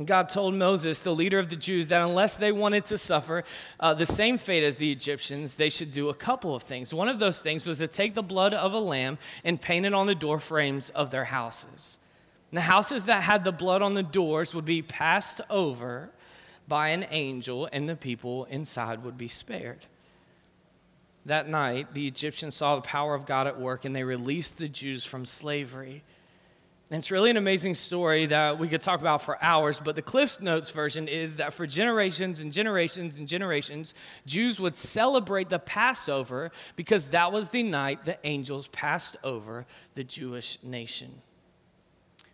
And 0.00 0.06
God 0.06 0.30
told 0.30 0.54
Moses, 0.54 1.00
the 1.00 1.14
leader 1.14 1.38
of 1.38 1.50
the 1.50 1.56
Jews, 1.56 1.88
that 1.88 2.00
unless 2.00 2.34
they 2.34 2.52
wanted 2.52 2.86
to 2.86 2.96
suffer 2.96 3.44
uh, 3.78 3.92
the 3.92 4.06
same 4.06 4.38
fate 4.38 4.64
as 4.64 4.78
the 4.78 4.90
Egyptians, 4.90 5.56
they 5.56 5.68
should 5.68 5.92
do 5.92 6.08
a 6.08 6.14
couple 6.14 6.54
of 6.54 6.62
things. 6.62 6.94
One 6.94 7.06
of 7.06 7.18
those 7.18 7.38
things 7.38 7.66
was 7.66 7.80
to 7.80 7.86
take 7.86 8.14
the 8.14 8.22
blood 8.22 8.54
of 8.54 8.72
a 8.72 8.78
lamb 8.78 9.18
and 9.44 9.60
paint 9.60 9.84
it 9.84 9.92
on 9.92 10.06
the 10.06 10.14
door 10.14 10.40
frames 10.40 10.88
of 10.88 11.10
their 11.10 11.26
houses. 11.26 11.98
And 12.50 12.56
the 12.56 12.62
houses 12.62 13.04
that 13.04 13.24
had 13.24 13.44
the 13.44 13.52
blood 13.52 13.82
on 13.82 13.92
the 13.92 14.02
doors 14.02 14.54
would 14.54 14.64
be 14.64 14.80
passed 14.80 15.42
over 15.50 16.08
by 16.66 16.88
an 16.88 17.04
angel, 17.10 17.68
and 17.70 17.86
the 17.86 17.94
people 17.94 18.46
inside 18.46 19.04
would 19.04 19.18
be 19.18 19.28
spared. 19.28 19.84
That 21.26 21.46
night, 21.46 21.92
the 21.92 22.06
Egyptians 22.06 22.54
saw 22.54 22.76
the 22.76 22.80
power 22.80 23.14
of 23.14 23.26
God 23.26 23.46
at 23.46 23.60
work, 23.60 23.84
and 23.84 23.94
they 23.94 24.04
released 24.04 24.56
the 24.56 24.66
Jews 24.66 25.04
from 25.04 25.26
slavery. 25.26 26.04
And 26.90 26.98
it's 26.98 27.12
really 27.12 27.30
an 27.30 27.36
amazing 27.36 27.76
story 27.76 28.26
that 28.26 28.58
we 28.58 28.66
could 28.66 28.82
talk 28.82 29.00
about 29.00 29.22
for 29.22 29.38
hours, 29.40 29.78
but 29.78 29.94
the 29.94 30.02
Cliffs 30.02 30.40
Notes 30.40 30.70
version 30.70 31.06
is 31.06 31.36
that 31.36 31.54
for 31.54 31.64
generations 31.64 32.40
and 32.40 32.52
generations 32.52 33.20
and 33.20 33.28
generations, 33.28 33.94
Jews 34.26 34.58
would 34.58 34.76
celebrate 34.76 35.50
the 35.50 35.60
Passover 35.60 36.50
because 36.74 37.10
that 37.10 37.30
was 37.30 37.50
the 37.50 37.62
night 37.62 38.04
the 38.04 38.18
angels 38.24 38.66
passed 38.68 39.16
over 39.22 39.66
the 39.94 40.02
Jewish 40.02 40.58
nation. 40.64 41.22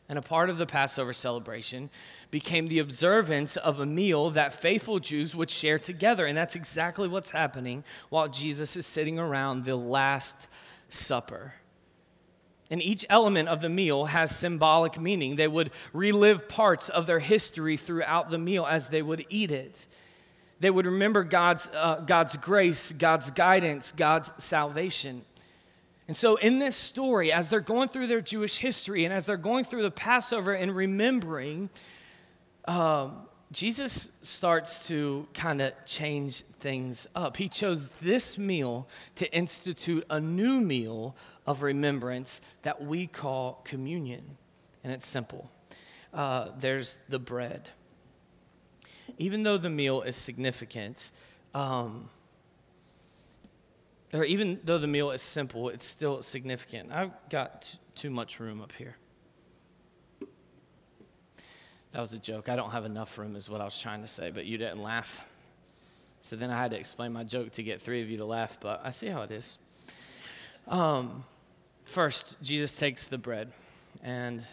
And 0.09 0.19
a 0.19 0.23
part 0.23 0.49
of 0.49 0.57
the 0.57 0.67
Passover 0.67 1.13
celebration 1.13 1.91
became 2.31 2.69
the 2.69 2.79
observance 2.79 3.59
of 3.59 3.81
a 3.81 3.87
meal 3.87 4.31
that 4.31 4.55
faithful 4.55 5.01
Jews 5.01 5.35
would 5.35 5.51
share 5.51 5.79
together. 5.79 6.25
And 6.25 6.39
that's 6.39 6.57
exactly 6.57 7.09
what's 7.09 7.31
happening 7.31 7.85
while 8.09 8.29
Jesus 8.29 8.75
is 8.77 8.87
sitting 8.87 9.19
around 9.19 9.65
the 9.65 9.77
Last 9.77 10.49
Supper. 10.89 11.55
And 12.71 12.83
each 12.83 13.07
element 13.09 13.49
of 13.49 13.61
the 13.61 13.69
meal 13.69 14.07
has 14.07 14.37
symbolic 14.37 15.01
meaning. 15.01 15.37
They 15.37 15.49
would 15.49 15.71
relive 15.93 16.49
parts 16.49 16.89
of 16.89 17.07
their 17.07 17.21
history 17.21 17.77
throughout 17.77 18.31
the 18.31 18.39
meal 18.39 18.67
as 18.67 18.89
they 18.89 19.03
would 19.03 19.25
eat 19.29 19.51
it. 19.53 19.87
They 20.59 20.71
would 20.71 20.87
remember 20.87 21.23
God's, 21.23 21.69
uh, 21.75 22.01
God's 22.07 22.37
grace, 22.37 22.93
God's 22.93 23.31
guidance, 23.31 23.93
God's 23.93 24.33
salvation. 24.39 25.23
And 26.09 26.17
so, 26.17 26.37
in 26.37 26.59
this 26.59 26.77
story, 26.77 27.33
as 27.33 27.51
they're 27.51 27.61
going 27.61 27.89
through 27.89 28.07
their 28.07 28.21
Jewish 28.21 28.59
history 28.59 29.05
and 29.05 29.13
as 29.13 29.27
they're 29.27 29.37
going 29.37 29.65
through 29.65 29.83
the 29.83 29.91
Passover 29.91 30.55
and 30.55 30.75
remembering, 30.75 31.69
um, 32.67 33.27
Jesus 33.53 34.11
starts 34.23 34.89
to 34.89 35.27
kind 35.35 35.61
of 35.61 35.73
change 35.85 36.43
things 36.61 37.07
up. 37.15 37.37
He 37.37 37.49
chose 37.49 37.89
this 38.01 38.39
meal 38.39 38.89
to 39.17 39.33
institute 39.33 40.05
a 40.11 40.21
new 40.21 40.61
meal 40.61 41.17
of 41.47 41.62
remembrance 41.62 42.41
that 42.62 42.83
we 42.83 43.07
call 43.07 43.61
communion. 43.65 44.37
And 44.83 44.93
it's 44.93 45.07
simple 45.07 45.50
uh, 46.17 46.49
there's 46.59 46.99
the 47.09 47.19
bread. 47.19 47.71
Even 49.19 49.43
though 49.43 49.59
the 49.59 49.71
meal 49.71 50.03
is 50.03 50.17
significant, 50.17 51.12
um, 51.55 52.09
or 54.12 54.25
even 54.25 54.59
though 54.65 54.79
the 54.79 54.87
meal 54.87 55.11
is 55.11 55.23
simple, 55.23 55.69
it's 55.69 55.87
still 55.87 56.23
significant. 56.23 56.91
I've 56.91 57.12
got 57.29 57.62
t- 57.62 57.79
too 57.95 58.11
much 58.11 58.41
room 58.41 58.61
up 58.61 58.73
here. 58.73 58.97
That 61.93 62.00
was 62.00 62.12
a 62.12 62.19
joke. 62.19 62.49
I 62.49 62.57
don't 62.57 62.71
have 62.71 62.85
enough 62.85 63.17
room, 63.17 63.37
is 63.37 63.49
what 63.49 63.61
I 63.61 63.65
was 63.65 63.79
trying 63.79 64.03
to 64.03 64.09
say, 64.09 64.31
but 64.31 64.45
you 64.45 64.59
didn't 64.59 64.83
laugh. 64.83 65.21
So 66.21 66.35
then 66.37 66.50
I 66.50 66.59
had 66.59 66.73
to 66.73 66.79
explain 66.79 67.12
my 67.12 67.25
joke 67.25 67.53
to 67.53 67.62
get 67.62 67.81
three 67.81 68.03
of 68.03 68.11
you 68.11 68.17
to 68.19 68.25
laugh, 68.25 68.59
but 68.61 68.81
I 68.85 68.91
see 68.91 69.07
how 69.07 69.23
it 69.23 69.31
is. 69.31 69.59
Um, 70.67 71.25
first, 71.87 72.37
Jesus 72.43 72.76
takes 72.76 73.09
the 73.09 73.16
bread, 73.16 73.50
and 74.02 74.45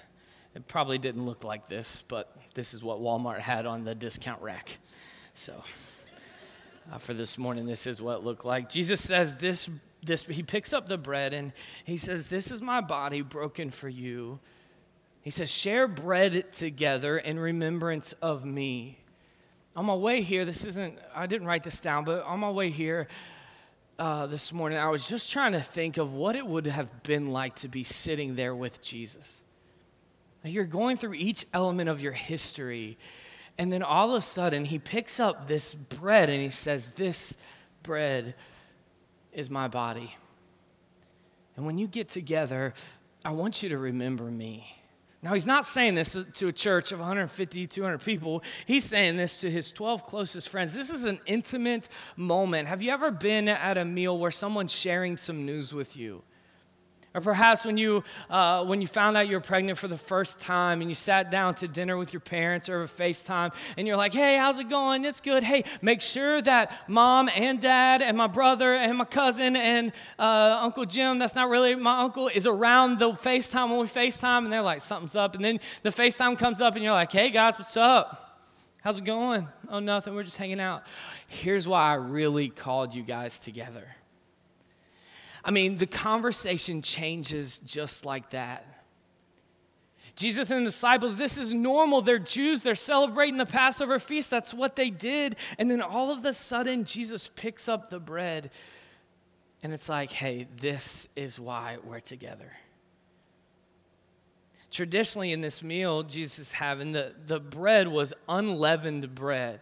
it 0.56 0.68
probably 0.68 0.98
didn't 0.98 1.26
look 1.26 1.44
like 1.44 1.68
this, 1.68 2.04
but 2.08 2.36
this 2.54 2.74
is 2.74 2.84
what 2.84 3.00
Walmart 3.00 3.40
had 3.40 3.66
on 3.66 3.84
the 3.84 3.96
discount 3.96 4.42
rack. 4.42 4.78
So 5.34 5.64
uh, 6.92 7.00
for 7.00 7.14
this 7.14 7.38
morning, 7.38 7.66
this 7.66 7.88
is 7.88 8.02
what 8.02 8.20
it 8.20 8.24
looked 8.24 8.46
like. 8.46 8.70
Jesus 8.70 9.02
says 9.02 9.36
this, 9.38 9.70
this, 10.04 10.24
he 10.26 10.44
picks 10.44 10.74
up 10.74 10.88
the 10.88 10.98
bread 10.98 11.34
and 11.34 11.52
he 11.84 11.98
says, 11.98 12.28
This 12.28 12.52
is 12.52 12.62
my 12.62 12.82
body 12.82 13.22
broken 13.22 13.72
for 13.72 13.90
you. 13.90 14.40
He 15.22 15.32
says, 15.32 15.50
Share 15.50 15.88
bread 15.88 16.52
together 16.52 17.18
in 17.18 17.40
remembrance 17.40 18.14
of 18.22 18.46
me. 18.46 19.00
On 19.76 19.86
my 19.86 19.96
way 19.96 20.22
here, 20.22 20.46
this 20.46 20.66
isn't, 20.66 21.00
I 21.16 21.26
didn't 21.26 21.48
write 21.48 21.64
this 21.64 21.82
down, 21.82 22.06
but 22.06 22.24
on 22.26 22.40
my 22.40 22.52
way 22.52 22.70
here 22.70 23.08
uh, 24.00 24.28
this 24.28 24.52
morning, 24.52 24.78
I 24.78 24.90
was 24.90 25.08
just 25.08 25.32
trying 25.32 25.52
to 25.54 25.62
think 25.62 25.98
of 25.98 26.14
what 26.14 26.36
it 26.36 26.46
would 26.46 26.66
have 26.66 27.04
been 27.04 27.32
like 27.32 27.56
to 27.58 27.68
be 27.68 27.84
sitting 27.84 28.36
there 28.36 28.56
with 28.56 28.82
Jesus. 28.82 29.44
You're 30.44 30.66
going 30.66 30.98
through 30.98 31.14
each 31.14 31.46
element 31.54 31.90
of 31.90 32.02
your 32.02 32.12
history, 32.12 32.98
and 33.58 33.72
then 33.72 33.84
all 33.84 34.10
of 34.10 34.16
a 34.16 34.22
sudden, 34.22 34.66
he 34.66 34.80
picks 34.80 35.20
up 35.20 35.48
this 35.48 35.74
bread 35.74 36.30
and 36.30 36.42
he 36.42 36.50
says, 36.50 36.92
This 36.92 37.38
bread 37.84 38.36
is 39.32 39.50
my 39.50 39.68
body. 39.68 40.16
And 41.56 41.66
when 41.66 41.78
you 41.78 41.88
get 41.88 42.10
together, 42.10 42.74
I 43.24 43.32
want 43.32 43.64
you 43.64 43.70
to 43.70 43.78
remember 43.78 44.26
me. 44.26 44.83
Now, 45.24 45.34
he's 45.34 45.46
not 45.46 45.66
saying 45.66 45.96
this 45.96 46.18
to 46.34 46.48
a 46.50 46.52
church 46.52 46.92
of 46.92 47.00
150, 47.00 47.66
200 47.66 47.98
people. 48.00 48.44
He's 48.66 48.84
saying 48.84 49.16
this 49.16 49.40
to 49.40 49.50
his 49.50 49.72
12 49.72 50.04
closest 50.04 50.50
friends. 50.50 50.74
This 50.74 50.90
is 50.90 51.06
an 51.06 51.22
intimate 51.26 51.88
moment. 52.18 52.68
Have 52.68 52.82
you 52.82 52.92
ever 52.92 53.10
been 53.10 53.48
at 53.48 53.78
a 53.78 53.86
meal 53.86 54.20
where 54.20 54.32
someone's 54.32 54.74
sharing 54.74 55.16
some 55.16 55.46
news 55.46 55.72
with 55.72 55.96
you? 55.96 56.24
Or 57.16 57.22
perhaps 57.22 57.64
when 57.64 57.78
you, 57.78 58.04
uh, 58.28 58.66
when 58.66 58.82
you 58.82 58.88
found 58.88 59.18
out 59.18 59.28
you 59.28 59.36
were 59.36 59.42
pregnant 59.42 59.78
for 59.78 59.88
the 59.88 59.98
first 59.98 60.40
time 60.40 60.82
and 60.82 60.90
you 60.90 60.96
sat 60.96 61.30
down 61.30 61.54
to 61.56 61.68
dinner 61.68 61.96
with 61.96 62.12
your 62.12 62.20
parents 62.20 62.70
or 62.70 62.82
a 62.82 62.88
FaceTime 62.88 63.54
and 63.78 63.88
you're 63.88 63.98
like, 63.98 64.14
hey, 64.14 64.36
how's 64.36 64.58
it 64.58 64.68
going? 64.68 65.06
It's 65.06 65.22
good. 65.22 65.44
Hey, 65.44 65.64
make 65.84 66.02
sure 66.02 66.42
that 66.42 66.72
mom 66.88 67.30
and 67.36 67.62
dad 67.62 68.02
and 68.02 68.18
my 68.18 68.26
brother 68.26 68.74
and 68.74 68.98
my 68.98 69.06
cousin 69.06 69.56
and 69.56 69.92
uh, 70.18 70.58
Uncle 70.62 70.86
Jim, 70.86 71.20
that's 71.20 71.36
not 71.36 71.50
really 71.50 71.76
my 71.76 72.00
uncle, 72.00 72.30
is 72.30 72.48
around 72.48 72.98
the 72.98 73.12
FaceTime 73.12 73.70
when 73.70 73.80
we 73.80 73.86
FaceTime. 73.86 74.46
And 74.46 74.52
they're 74.52 74.64
like, 74.64 74.82
something's 74.82 75.16
up. 75.16 75.36
And 75.36 75.46
then 75.46 75.60
the 75.84 75.92
FaceTime 75.92 76.40
comes 76.40 76.62
up 76.62 76.74
and 76.74 76.84
you're 76.84 76.94
like, 76.94 77.12
hey, 77.12 77.30
guys, 77.30 77.60
what's 77.60 77.78
up? 77.78 78.40
How's 78.82 78.98
it 78.98 79.06
going? 79.06 79.48
Oh, 79.70 79.80
nothing. 79.80 80.16
We're 80.16 80.24
just 80.24 80.38
hanging 80.38 80.60
out. 80.60 80.84
Here's 81.28 81.68
why 81.68 81.92
I 81.92 81.94
really 81.94 82.50
called 82.50 82.96
you 82.96 83.04
guys 83.04 83.38
together 83.38 83.86
I 85.46 85.52
mean, 85.52 85.78
the 85.78 85.88
conversation 85.88 86.82
changes 86.82 87.60
just 87.60 88.06
like 88.06 88.30
that. 88.32 88.66
Jesus 90.16 90.52
and 90.52 90.66
the 90.66 90.70
disciples, 90.70 91.18
this 91.18 91.38
is 91.38 91.54
normal. 91.54 92.02
They're 92.02 92.20
Jews. 92.20 92.62
They're 92.62 92.76
celebrating 92.76 93.38
the 93.38 93.46
Passover 93.46 93.98
feast. 93.98 94.30
That's 94.30 94.54
what 94.54 94.76
they 94.76 94.90
did. 94.90 95.38
And 95.58 95.72
then 95.72 95.82
all 95.82 96.12
of 96.12 96.24
a 96.26 96.34
sudden, 96.34 96.86
Jesus 96.86 97.32
picks 97.36 97.68
up 97.68 97.90
the 97.90 98.00
bread. 98.00 98.52
And 99.64 99.74
it's 99.74 99.90
like, 99.90 100.12
hey, 100.12 100.48
this 100.58 101.08
is 101.16 101.40
why 101.40 101.78
we're 101.84 102.00
together. 102.00 102.52
Traditionally, 104.70 105.32
in 105.32 105.42
this 105.42 105.64
meal 105.64 106.04
Jesus 106.04 106.40
is 106.40 106.52
having, 106.52 106.92
the, 106.92 107.14
the 107.26 107.40
bread 107.40 107.88
was 107.88 108.14
unleavened 108.28 109.16
bread. 109.16 109.60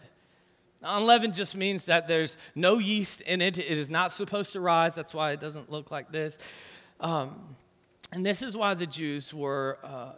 Unleavened 0.84 1.34
just 1.34 1.56
means 1.56 1.86
that 1.86 2.08
there's 2.08 2.38
no 2.56 2.80
yeast 2.80 3.22
in 3.22 3.42
it. 3.42 3.58
It 3.58 3.66
is 3.66 3.90
not 3.90 4.12
supposed 4.12 4.54
to 4.54 4.62
rise. 4.62 4.96
That's 4.96 5.14
why 5.14 5.32
it 5.32 5.40
doesn't 5.40 5.72
look 5.72 5.92
like 5.92 6.12
this. 6.12 6.40
Um, 7.00 7.56
and 8.12 8.26
this 8.26 8.42
is 8.42 8.58
why 8.58 8.74
the 8.74 8.88
Jews 8.88 9.34
were. 9.34 9.78
Uh, 9.84 10.14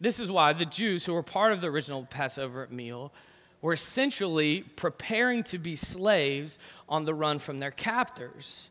this 0.00 0.20
is 0.20 0.30
why 0.30 0.52
the 0.52 0.64
Jews, 0.64 1.04
who 1.04 1.12
were 1.12 1.24
part 1.24 1.52
of 1.52 1.60
the 1.60 1.68
original 1.68 2.04
Passover 2.04 2.68
meal, 2.70 3.12
were 3.60 3.72
essentially 3.72 4.60
preparing 4.76 5.42
to 5.44 5.58
be 5.58 5.74
slaves 5.74 6.58
on 6.88 7.04
the 7.04 7.14
run 7.14 7.40
from 7.40 7.58
their 7.58 7.72
captors. 7.72 8.70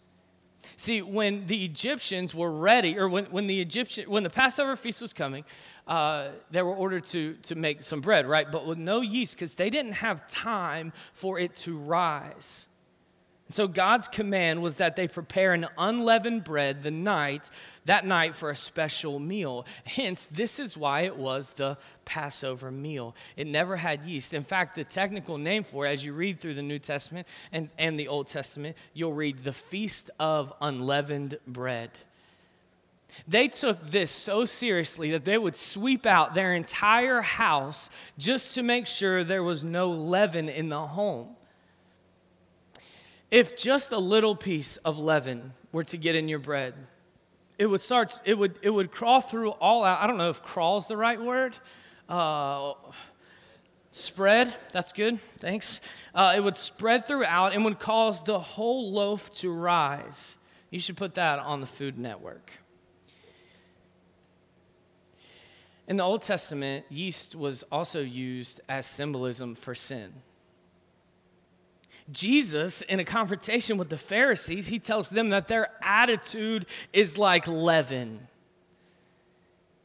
See, 0.76 1.02
when 1.02 1.48
the 1.48 1.66
Egyptians 1.66 2.36
were 2.36 2.52
ready, 2.52 2.98
or 2.98 3.08
when, 3.08 3.26
when 3.26 3.48
the 3.48 3.62
Egyptian, 3.62 4.10
when 4.10 4.24
the 4.24 4.30
Passover 4.30 4.76
feast 4.76 5.02
was 5.02 5.14
coming, 5.14 5.46
uh, 5.88 6.30
they 6.52 6.62
were 6.62 6.76
ordered 6.76 7.06
to, 7.06 7.36
to 7.44 7.56
make 7.56 7.84
some 7.84 8.02
bread, 8.02 8.28
right? 8.28 8.52
But 8.52 8.66
with 8.66 8.78
no 8.78 9.02
yeast, 9.02 9.36
because 9.36 9.56
they 9.56 9.70
didn't 9.70 9.94
have 9.94 10.28
time 10.28 10.92
for 11.14 11.40
it 11.40 11.56
to 11.58 11.78
rise. 11.78 12.67
So 13.50 13.68
God's 13.68 14.10
command 14.10 14.62
was 14.62 14.76
that 14.76 14.98
they 14.98 15.08
prepare 15.08 15.54
an 15.54 15.68
unleavened 15.78 16.44
bread 16.44 16.84
the 16.84 16.92
night, 16.92 17.50
that 17.86 18.06
night 18.06 18.36
for 18.36 18.50
a 18.50 18.56
special 18.56 19.20
meal. 19.20 19.66
Hence, 19.86 20.28
this 20.30 20.60
is 20.60 20.76
why 20.76 21.02
it 21.02 21.16
was 21.16 21.54
the 21.54 21.78
Passover 22.04 22.72
meal. 22.72 23.16
It 23.38 23.48
never 23.48 23.78
had 23.78 24.04
yeast. 24.04 24.34
In 24.34 24.44
fact, 24.44 24.76
the 24.76 24.84
technical 24.84 25.38
name 25.38 25.64
for 25.64 25.86
it, 25.86 25.92
as 25.92 26.04
you 26.04 26.12
read 26.12 26.42
through 26.42 26.56
the 26.56 26.62
New 26.62 26.80
Testament 26.80 27.26
and, 27.54 27.70
and 27.78 27.98
the 27.98 28.10
Old 28.10 28.28
Testament, 28.28 28.76
you'll 28.94 29.14
read 29.14 29.46
the 29.46 29.54
Feast 29.54 30.10
of 30.20 30.54
Unleavened 30.60 31.38
Bread. 31.48 31.92
They 33.30 33.48
took 33.48 33.92
this 33.92 34.12
so 34.12 34.44
seriously 34.44 35.12
that 35.12 35.24
they 35.24 35.38
would 35.38 35.56
sweep 35.56 36.06
out 36.06 36.34
their 36.34 36.54
entire 36.54 37.22
house 37.22 37.90
just 38.18 38.56
to 38.56 38.62
make 38.62 38.88
sure 38.88 39.24
there 39.24 39.42
was 39.42 39.64
no 39.64 39.90
leaven 39.90 40.50
in 40.50 40.68
the 40.68 40.82
home. 40.82 41.37
If 43.30 43.58
just 43.58 43.92
a 43.92 43.98
little 43.98 44.36
piece 44.36 44.78
of 44.78 44.98
leaven 44.98 45.54
were 45.72 45.84
to 45.86 45.98
get 45.98 46.16
in 46.16 46.30
your 46.30 46.40
bread, 46.40 46.74
it 47.58 47.66
would 47.66 47.82
start, 47.82 48.22
it 48.24 48.38
would, 48.38 48.58
it 48.62 48.70
would 48.70 48.92
crawl 48.92 49.20
through 49.20 49.52
all 49.52 49.84
out. 49.84 50.02
I 50.02 50.08
don't 50.08 50.18
know 50.18 50.30
if 50.30 50.42
crawl's 50.44 50.88
the 50.88 50.96
right 50.96 51.20
word. 51.20 51.54
Uh, 52.08 52.74
spread, 53.92 54.56
that's 54.72 54.94
good, 54.94 55.20
thanks. 55.40 55.82
Uh, 56.14 56.34
it 56.38 56.40
would 56.44 56.56
spread 56.56 57.06
throughout 57.06 57.54
and 57.54 57.66
would 57.66 57.80
cause 57.80 58.24
the 58.24 58.40
whole 58.40 58.92
loaf 58.92 59.30
to 59.36 59.52
rise. 59.52 60.38
You 60.70 60.80
should 60.80 60.98
put 60.98 61.16
that 61.16 61.40
on 61.40 61.60
the 61.60 61.68
Food 61.68 61.98
Network. 61.98 62.52
In 65.88 65.98
the 65.98 66.04
Old 66.04 66.22
Testament, 66.22 66.86
yeast 66.90 67.36
was 67.36 67.64
also 67.72 68.02
used 68.02 68.62
as 68.68 68.86
symbolism 68.86 69.56
for 69.56 69.74
sin. 69.74 70.14
Jesus, 72.12 72.82
in 72.82 73.00
a 73.00 73.06
confrontation 73.06 73.78
with 73.78 73.90
the 73.90 73.98
Pharisees, 73.98 74.68
he 74.68 74.80
tells 74.80 75.10
them 75.10 75.30
that 75.30 75.48
their 75.48 75.70
attitude 75.82 76.66
is 76.94 77.18
like 77.18 77.48
leaven. 77.48 78.28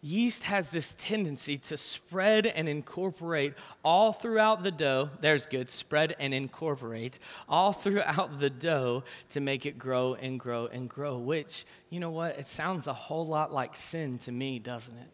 Yeast 0.04 0.42
has 0.42 0.70
this 0.70 0.96
tendency 0.98 1.58
to 1.58 1.76
spread 1.76 2.46
and 2.46 2.68
incorporate 2.68 3.54
all 3.84 4.12
throughout 4.12 4.64
the 4.64 4.72
dough. 4.72 5.10
There's 5.20 5.46
good, 5.46 5.70
spread 5.70 6.16
and 6.18 6.34
incorporate 6.34 7.20
all 7.48 7.72
throughout 7.72 8.40
the 8.40 8.50
dough 8.50 9.04
to 9.30 9.40
make 9.40 9.64
it 9.64 9.78
grow 9.78 10.14
and 10.14 10.40
grow 10.40 10.66
and 10.66 10.88
grow, 10.88 11.18
which, 11.18 11.64
you 11.88 12.00
know 12.00 12.10
what? 12.10 12.36
It 12.36 12.48
sounds 12.48 12.88
a 12.88 12.92
whole 12.92 13.28
lot 13.28 13.52
like 13.52 13.76
sin 13.76 14.18
to 14.18 14.32
me, 14.32 14.58
doesn't 14.58 14.96
it? 14.96 15.08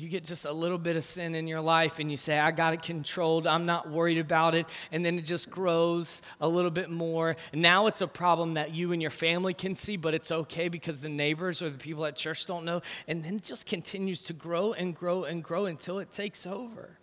You 0.00 0.08
get 0.08 0.24
just 0.24 0.46
a 0.46 0.52
little 0.52 0.78
bit 0.78 0.96
of 0.96 1.04
sin 1.04 1.34
in 1.34 1.46
your 1.46 1.60
life 1.60 1.98
and 1.98 2.10
you 2.10 2.16
say, 2.16 2.38
I 2.38 2.52
got 2.52 2.72
it 2.72 2.82
controlled. 2.82 3.46
I'm 3.46 3.66
not 3.66 3.90
worried 3.90 4.16
about 4.16 4.54
it. 4.54 4.66
And 4.90 5.04
then 5.04 5.18
it 5.18 5.26
just 5.26 5.50
grows 5.50 6.22
a 6.40 6.48
little 6.48 6.70
bit 6.70 6.90
more. 6.90 7.36
And 7.52 7.60
now 7.60 7.86
it's 7.86 8.00
a 8.00 8.06
problem 8.06 8.52
that 8.52 8.74
you 8.74 8.92
and 8.92 9.02
your 9.02 9.10
family 9.10 9.52
can 9.52 9.74
see, 9.74 9.98
but 9.98 10.14
it's 10.14 10.32
okay 10.32 10.68
because 10.68 11.02
the 11.02 11.10
neighbors 11.10 11.60
or 11.60 11.68
the 11.68 11.76
people 11.76 12.06
at 12.06 12.16
church 12.16 12.46
don't 12.46 12.64
know. 12.64 12.80
And 13.08 13.22
then 13.22 13.36
it 13.36 13.42
just 13.42 13.66
continues 13.66 14.22
to 14.22 14.32
grow 14.32 14.72
and 14.72 14.96
grow 14.96 15.24
and 15.24 15.44
grow 15.44 15.66
until 15.66 15.98
it 15.98 16.10
takes 16.10 16.46
over. 16.46 16.96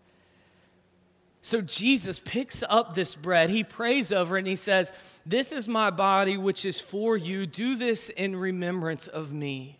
So 1.44 1.62
Jesus 1.62 2.20
picks 2.20 2.64
up 2.68 2.96
this 2.96 3.14
bread, 3.14 3.52
he 3.52 3.64
prays 3.64 4.12
over 4.12 4.38
it, 4.38 4.40
and 4.40 4.48
he 4.48 4.56
says, 4.56 4.92
This 5.24 5.52
is 5.52 5.70
my 5.70 5.92
body, 5.92 6.36
which 6.36 6.66
is 6.66 6.82
for 6.82 7.16
you. 7.16 7.46
Do 7.46 7.76
this 7.76 8.10
in 8.10 8.36
remembrance 8.36 9.08
of 9.08 9.32
me. 9.32 9.78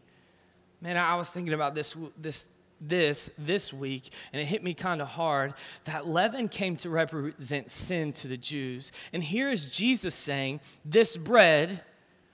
Man, 0.82 0.98
I 0.98 1.16
was 1.16 1.30
thinking 1.30 1.56
about 1.56 1.74
this, 1.74 1.96
this 2.16 2.48
this 2.80 3.30
this 3.38 3.74
week 3.74 4.12
and 4.32 4.42
it 4.42 4.46
hit 4.46 4.64
me 4.64 4.74
kind 4.74 5.02
of 5.02 5.08
hard 5.08 5.54
that 5.86 6.08
leaven 6.08 6.48
came 6.48 6.76
to 6.78 6.90
represent 6.90 7.72
sin 7.72 8.12
to 8.14 8.28
the 8.28 8.38
Jews. 8.38 8.92
And 9.14 9.24
here 9.24 9.50
is 9.50 9.66
Jesus 9.70 10.16
saying, 10.16 10.60
This 10.86 11.18
bread 11.18 11.82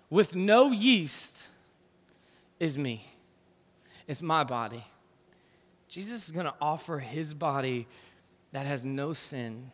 with 0.10 0.36
no 0.36 0.72
yeast 0.72 1.50
is 2.60 2.78
me, 2.78 3.08
it's 4.08 4.22
my 4.22 4.44
body. 4.44 4.84
Jesus 5.88 6.26
is 6.26 6.32
going 6.32 6.48
to 6.48 6.56
offer 6.60 7.00
his 7.00 7.34
body 7.36 7.88
that 8.52 8.66
has 8.66 8.84
no 8.84 9.14
sin 9.14 9.72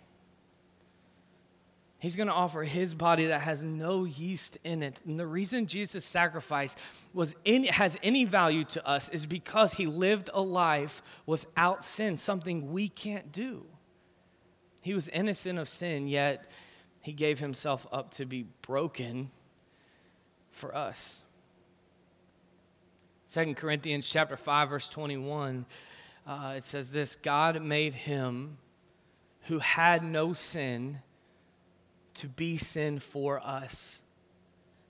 He's 2.00 2.16
going 2.16 2.28
to 2.28 2.34
offer 2.34 2.64
his 2.64 2.94
body 2.94 3.26
that 3.26 3.42
has 3.42 3.62
no 3.62 4.06
yeast 4.06 4.58
in 4.64 4.82
it. 4.84 5.02
And 5.06 5.20
the 5.20 5.28
reason 5.28 5.68
Jesus' 5.68 6.06
sacrifice 6.06 6.78
was 7.14 7.36
in, 7.44 7.66
has 7.66 7.98
any 8.02 8.24
value 8.24 8.64
to 8.66 8.88
us 8.88 9.10
is 9.10 9.26
because 9.26 9.74
he 9.74 9.86
lived 9.86 10.30
a 10.34 10.42
life 10.42 11.04
without 11.26 11.84
sin, 11.84 12.18
something 12.18 12.72
we 12.72 12.88
can't 12.88 13.34
do. 13.34 13.66
He 14.82 14.94
was 14.94 15.10
innocent 15.10 15.60
of 15.60 15.68
sin, 15.68 16.08
yet 16.08 16.50
he 17.02 17.12
gave 17.12 17.40
himself 17.40 17.86
up 17.92 18.12
to 18.12 18.26
be 18.26 18.46
broken 18.62 19.30
for 20.52 20.74
us. 20.74 21.26
2 23.34 23.56
Corinthians 23.56 24.10
chapter 24.10 24.36
5 24.36 24.70
verse 24.70 24.90
21 24.90 25.66
uh, 26.26 26.54
it 26.58 26.64
says 26.64 26.90
this 26.90 27.16
God 27.16 27.62
made 27.62 27.94
him 27.94 28.58
who 29.44 29.60
had 29.60 30.04
no 30.04 30.34
sin 30.34 31.00
to 32.20 32.28
be 32.28 32.58
sin 32.58 33.00
for 33.00 33.40
us, 33.46 34.02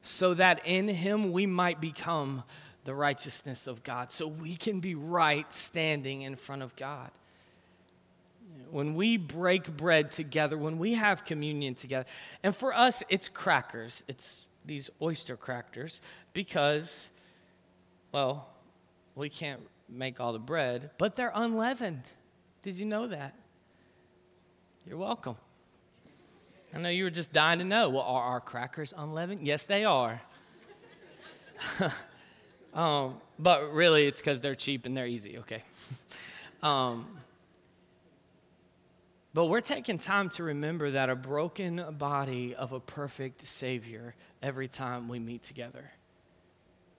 so 0.02 0.34
that 0.34 0.62
in 0.66 0.88
him 0.88 1.32
we 1.32 1.46
might 1.46 1.82
become 1.82 2.44
the 2.86 2.96
righteousness 2.96 3.68
of 3.68 3.84
God, 3.84 4.12
so 4.12 4.28
we 4.28 4.56
can 4.56 4.80
be 4.80 4.96
right 4.96 5.52
standing 5.54 6.22
in 6.22 6.36
front 6.36 6.62
of 6.62 6.76
God. 6.76 7.12
When 8.72 8.96
we 8.96 9.18
break 9.18 9.76
bread 9.76 10.12
together, 10.12 10.58
when 10.58 10.78
we 10.78 10.94
have 10.94 11.26
communion 11.26 11.76
together, 11.76 12.08
and 12.44 12.56
for 12.56 12.74
us, 12.74 13.04
it's 13.10 13.30
crackers, 13.30 14.04
it's 14.08 14.48
these 14.66 14.90
oyster 15.02 15.36
crackers, 15.36 16.02
because, 16.34 17.12
well, 18.12 18.50
we 19.16 19.30
can't 19.30 19.62
make 19.88 20.20
all 20.20 20.34
the 20.34 20.40
bread, 20.40 20.92
but 20.98 21.16
they're 21.16 21.32
unleavened. 21.34 22.04
Did 22.64 22.78
you 22.78 22.86
know 22.86 23.08
that? 23.08 23.36
You're 24.86 24.98
welcome. 24.98 25.36
I 26.74 26.80
know 26.80 26.90
you 26.90 27.04
were 27.04 27.10
just 27.10 27.34
dying 27.34 27.60
to 27.60 27.66
know. 27.66 27.90
Well, 27.90 28.04
are 28.04 28.24
our 28.24 28.42
crackers 28.42 28.94
unleavened? 28.96 29.42
Yes, 29.42 29.64
they 29.66 29.86
are. 29.86 30.22
um, 32.74 33.20
but 33.38 33.74
really, 33.74 34.06
it's 34.06 34.20
because 34.20 34.40
they're 34.40 34.56
cheap 34.56 34.86
and 34.86 34.96
they're 34.96 35.08
easy, 35.08 35.40
okay? 35.40 35.64
um, 36.64 37.08
but 39.34 39.46
we're 39.46 39.62
taking 39.62 39.98
time 39.98 40.30
to 40.32 40.44
remember 40.44 40.92
that 40.92 41.10
a 41.10 41.16
broken 41.16 41.84
body 41.98 42.56
of 42.56 42.72
a 42.72 42.80
perfect 42.80 43.46
Savior 43.46 44.16
every 44.42 44.68
time 44.68 45.08
we 45.08 45.20
meet 45.20 45.44
together. 45.44 45.92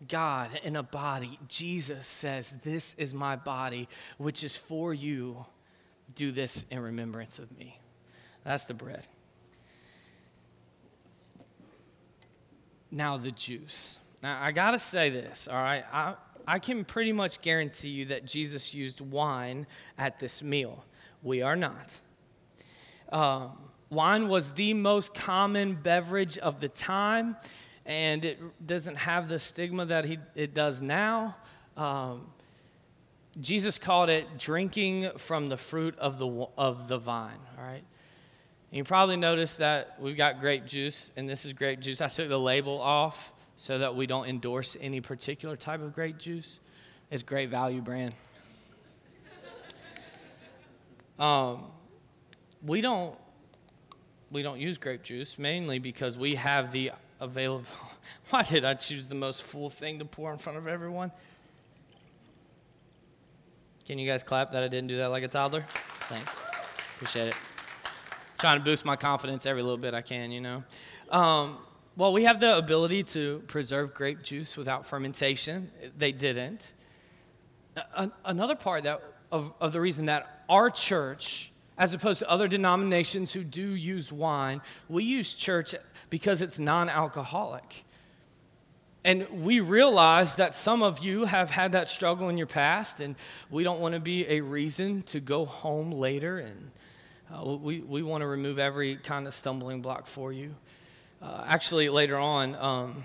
God 0.08 0.50
in 0.64 0.76
a 0.76 0.82
body, 0.82 1.38
Jesus 1.48 2.06
says, 2.06 2.54
This 2.64 2.94
is 2.96 3.12
my 3.12 3.36
body, 3.36 3.88
which 4.16 4.42
is 4.42 4.56
for 4.56 4.94
you. 4.94 5.44
Do 6.14 6.32
this 6.32 6.64
in 6.70 6.80
remembrance 6.80 7.38
of 7.38 7.56
me. 7.56 7.78
That's 8.42 8.64
the 8.64 8.74
bread. 8.74 9.06
Now, 12.90 13.16
the 13.16 13.30
juice. 13.30 13.98
Now, 14.22 14.40
I 14.42 14.52
got 14.52 14.72
to 14.72 14.78
say 14.78 15.10
this, 15.10 15.48
all 15.48 15.56
right? 15.56 15.84
I, 15.92 16.14
I 16.46 16.58
can 16.58 16.84
pretty 16.84 17.12
much 17.12 17.40
guarantee 17.40 17.90
you 17.90 18.06
that 18.06 18.24
Jesus 18.24 18.74
used 18.74 19.00
wine 19.00 19.66
at 19.96 20.18
this 20.18 20.42
meal. 20.42 20.84
We 21.22 21.42
are 21.42 21.56
not. 21.56 22.00
Um, 23.12 23.58
wine 23.90 24.28
was 24.28 24.50
the 24.50 24.74
most 24.74 25.14
common 25.14 25.74
beverage 25.74 26.38
of 26.38 26.60
the 26.60 26.68
time, 26.68 27.36
and 27.86 28.24
it 28.24 28.38
doesn't 28.66 28.96
have 28.96 29.28
the 29.28 29.38
stigma 29.38 29.84
that 29.86 30.04
he, 30.04 30.18
it 30.34 30.54
does 30.54 30.82
now. 30.82 31.36
Um, 31.76 32.26
Jesus 33.40 33.78
called 33.78 34.10
it 34.10 34.38
drinking 34.38 35.10
from 35.16 35.48
the 35.48 35.56
fruit 35.56 35.96
of 35.98 36.18
the, 36.18 36.46
of 36.58 36.88
the 36.88 36.98
vine, 36.98 37.38
all 37.56 37.64
right? 37.64 37.84
You 38.70 38.84
probably 38.84 39.16
noticed 39.16 39.58
that 39.58 39.96
we've 39.98 40.16
got 40.16 40.38
grape 40.38 40.64
juice, 40.64 41.10
and 41.16 41.28
this 41.28 41.44
is 41.44 41.52
grape 41.52 41.80
juice. 41.80 42.00
I 42.00 42.08
took 42.08 42.28
the 42.28 42.38
label 42.38 42.80
off 42.80 43.32
so 43.56 43.78
that 43.78 43.96
we 43.96 44.06
don't 44.06 44.26
endorse 44.26 44.76
any 44.80 45.00
particular 45.00 45.56
type 45.56 45.82
of 45.82 45.92
grape 45.92 46.18
juice. 46.18 46.60
It's 47.10 47.24
great 47.24 47.50
value 47.50 47.80
brand. 47.80 48.14
Um, 51.18 51.64
we 52.64 52.80
don't 52.80 53.14
we 54.30 54.42
don't 54.42 54.58
use 54.58 54.78
grape 54.78 55.02
juice 55.02 55.38
mainly 55.38 55.78
because 55.78 56.16
we 56.16 56.36
have 56.36 56.72
the 56.72 56.92
available. 57.20 57.66
Why 58.30 58.42
did 58.42 58.64
I 58.64 58.74
choose 58.74 59.08
the 59.08 59.14
most 59.14 59.42
full 59.42 59.68
thing 59.68 59.98
to 59.98 60.04
pour 60.04 60.32
in 60.32 60.38
front 60.38 60.56
of 60.56 60.66
everyone? 60.66 61.10
Can 63.84 63.98
you 63.98 64.08
guys 64.08 64.22
clap 64.22 64.52
that 64.52 64.62
I 64.62 64.68
didn't 64.68 64.86
do 64.86 64.98
that 64.98 65.10
like 65.10 65.24
a 65.24 65.28
toddler? 65.28 65.66
Thanks. 66.02 66.40
Appreciate 66.94 67.28
it. 67.28 67.34
Trying 68.40 68.58
to 68.58 68.64
boost 68.64 68.86
my 68.86 68.96
confidence 68.96 69.44
every 69.44 69.60
little 69.60 69.76
bit 69.76 69.92
I 69.92 70.00
can, 70.00 70.30
you 70.30 70.40
know. 70.40 70.64
Um, 71.10 71.58
well, 71.94 72.10
we 72.14 72.24
have 72.24 72.40
the 72.40 72.56
ability 72.56 73.02
to 73.02 73.40
preserve 73.48 73.92
grape 73.92 74.22
juice 74.22 74.56
without 74.56 74.86
fermentation. 74.86 75.70
They 75.98 76.10
didn't. 76.10 76.72
another 78.24 78.54
part 78.54 78.84
that, 78.84 79.02
of, 79.30 79.52
of 79.60 79.72
the 79.72 79.80
reason 79.82 80.06
that 80.06 80.44
our 80.48 80.70
church, 80.70 81.52
as 81.76 81.92
opposed 81.92 82.20
to 82.20 82.30
other 82.30 82.48
denominations 82.48 83.34
who 83.34 83.44
do 83.44 83.74
use 83.74 84.10
wine, 84.10 84.62
we 84.88 85.04
use 85.04 85.34
church 85.34 85.74
because 86.08 86.40
it's 86.40 86.58
non 86.58 86.88
alcoholic. 86.88 87.84
And 89.04 89.44
we 89.44 89.60
realize 89.60 90.36
that 90.36 90.54
some 90.54 90.82
of 90.82 91.00
you 91.00 91.26
have 91.26 91.50
had 91.50 91.72
that 91.72 91.90
struggle 91.90 92.30
in 92.30 92.38
your 92.38 92.46
past, 92.46 93.00
and 93.00 93.16
we 93.50 93.64
don't 93.64 93.80
want 93.80 93.92
to 93.92 94.00
be 94.00 94.26
a 94.28 94.40
reason 94.40 95.02
to 95.02 95.20
go 95.20 95.44
home 95.44 95.92
later. 95.92 96.38
And 96.38 96.70
uh, 97.32 97.44
we, 97.44 97.80
we 97.80 98.02
want 98.02 98.22
to 98.22 98.26
remove 98.26 98.58
every 98.58 98.96
kind 98.96 99.26
of 99.26 99.34
stumbling 99.34 99.82
block 99.82 100.06
for 100.06 100.32
you. 100.32 100.54
Uh, 101.22 101.44
actually, 101.46 101.88
later 101.88 102.18
on, 102.18 102.54
um, 102.56 103.04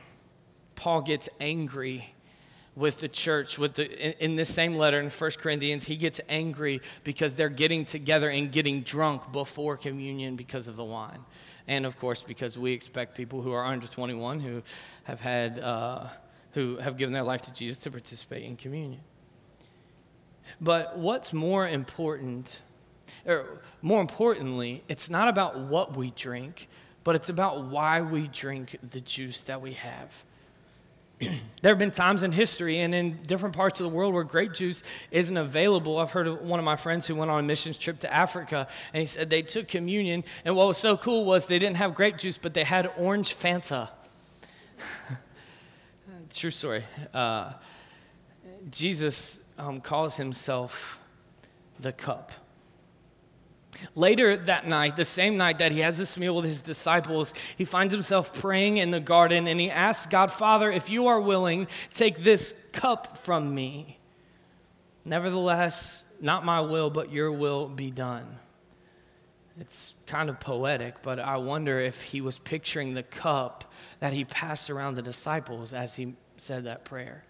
Paul 0.76 1.02
gets 1.02 1.30
angry 1.40 2.16
with 2.76 3.00
the 3.00 3.08
church 3.08 3.58
with 3.58 3.76
the, 3.76 3.90
in, 4.06 4.32
in 4.32 4.36
this 4.36 4.54
same 4.54 4.76
letter 4.76 5.00
in 5.00 5.10
1 5.10 5.32
corinthians 5.40 5.86
he 5.86 5.96
gets 5.96 6.20
angry 6.28 6.82
because 7.04 7.36
they're 7.36 7.50
getting 7.50 7.86
together 7.86 8.30
and 8.30 8.52
getting 8.52 8.82
drunk 8.82 9.32
before 9.32 9.78
communion 9.78 10.36
because 10.36 10.68
of 10.68 10.76
the 10.76 10.84
wine 10.84 11.20
and 11.68 11.86
of 11.86 11.98
course 11.98 12.22
because 12.22 12.58
we 12.58 12.74
expect 12.74 13.16
people 13.16 13.42
who 13.42 13.54
are 13.54 13.66
under 13.66 13.88
21 13.88 14.42
who 14.42 14.62
have 15.06 15.22
had 15.22 15.60
uh, 15.60 16.08
who 16.52 16.78
have 16.78 16.98
given 16.98 17.14
their 17.14 17.24
life 17.24 17.44
to 17.44 17.54
jesus 17.54 17.80
to 17.80 17.90
participate 17.90 18.44
in 18.44 18.58
communion 18.58 19.00
but 20.60 20.98
what's 20.98 21.32
more 21.32 21.68
important 21.68 22.62
or 23.26 23.62
more 23.82 24.02
importantly 24.02 24.84
it's 24.88 25.10
not 25.10 25.28
about 25.28 25.60
what 25.60 25.96
we 25.96 26.12
drink 26.12 26.68
but 27.04 27.16
it's 27.16 27.30
about 27.30 27.66
why 27.66 28.02
we 28.02 28.28
drink 28.28 28.78
the 28.92 29.02
juice 29.02 29.42
that 29.42 29.62
we 29.62 29.74
have 29.74 30.24
there 31.20 31.72
have 31.72 31.80
been 31.80 31.92
times 31.92 32.24
in 32.24 32.32
history 32.32 32.80
and 32.80 32.94
in 32.94 33.22
different 33.24 33.56
parts 33.56 33.80
of 33.80 33.86
the 33.86 33.90
world 33.90 34.14
where 34.14 34.24
grape 34.24 34.54
juice 34.54 34.84
isn't 35.12 35.38
available. 35.38 35.98
I've 35.98 36.12
heard 36.12 36.28
of 36.28 36.42
one 36.42 36.60
of 36.60 36.66
my 36.66 36.76
friends 36.76 37.08
who 37.08 37.16
went 37.16 37.32
on 37.32 37.40
a 37.40 37.44
missions 37.44 37.78
trip 37.78 38.00
to 38.00 38.14
Africa, 38.14 38.68
and 38.94 39.00
he 39.00 39.06
said 39.06 39.30
they 39.30 39.42
took 39.42 39.68
communion, 39.68 40.24
and 40.44 40.56
what 40.56 40.68
was 40.68 40.78
so 40.78 40.98
cool 40.98 41.24
was 41.24 41.48
they 41.48 41.60
didn't 41.60 41.78
have 41.78 41.96
grape 41.96 42.18
juice, 42.18 42.38
but 42.38 42.54
they 42.54 42.64
had 42.64 42.92
orange 42.98 43.36
Fanta. 43.36 43.90
True 46.30 46.52
story. 46.52 46.84
Uh, 47.14 47.54
Jesus 48.70 49.40
um, 49.58 49.80
calls 49.80 50.18
himself 50.18 51.00
the 51.80 51.94
cup. 51.94 52.32
Later 53.96 54.38
that 54.38 54.68
night, 54.68 54.96
the 54.96 55.06
same 55.06 55.38
night 55.38 55.60
that 55.60 55.72
he 55.72 55.80
has 55.80 55.98
this 55.98 56.18
meal 56.18 56.36
with 56.36 56.46
his 56.46 56.62
disciples, 56.62 57.34
he 57.58 57.66
finds 57.66 57.94
himself 57.94 58.34
praying 58.34 58.78
in 58.78 58.92
the 58.92 59.00
garden 59.00 59.48
and 59.48 59.60
he 59.60 59.70
asks 59.70 60.08
God, 60.08 60.32
Father, 60.32 60.72
if 60.72 60.90
you 60.90 61.08
are 61.08 61.20
willing, 61.20 61.68
take 61.94 62.18
this 62.18 62.56
cup 62.72 63.18
from 63.18 63.54
me. 63.54 64.00
Nevertheless, 65.04 66.08
not 66.20 66.44
my 66.44 66.62
will, 66.62 66.90
but 66.90 67.12
your 67.12 67.32
will 67.32 67.68
be 67.68 67.92
done. 67.92 68.40
It's 69.60 69.96
kind 70.06 70.30
of 70.30 70.40
poetic, 70.40 71.02
but 71.02 71.20
I 71.20 71.38
wonder 71.38 71.80
if 71.80 72.02
he 72.02 72.20
was 72.20 72.40
picturing 72.40 72.94
the 72.94 73.04
cup 73.04 73.72
that 74.00 74.12
he 74.12 74.26
passed 74.26 74.70
around 74.70 74.96
the 74.96 75.02
disciples 75.02 75.74
as 75.74 75.96
he 75.96 76.16
said 76.36 76.66
that 76.66 76.84
prayer. 76.84 77.24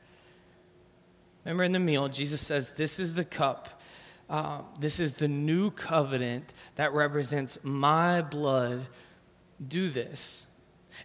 Remember 1.44 1.64
in 1.64 1.72
the 1.72 1.80
meal, 1.80 2.08
Jesus 2.08 2.42
says, 2.42 2.72
This 2.72 3.00
is 3.00 3.14
the 3.14 3.26
cup 3.26 3.82
uh, 4.30 4.62
this 4.80 5.00
is 5.00 5.16
the 5.16 5.28
new 5.28 5.70
covenant 5.72 6.54
that 6.76 6.94
represents 6.94 7.58
my 7.64 8.22
blood. 8.22 8.88
Do 9.66 9.90
this. 9.90 10.48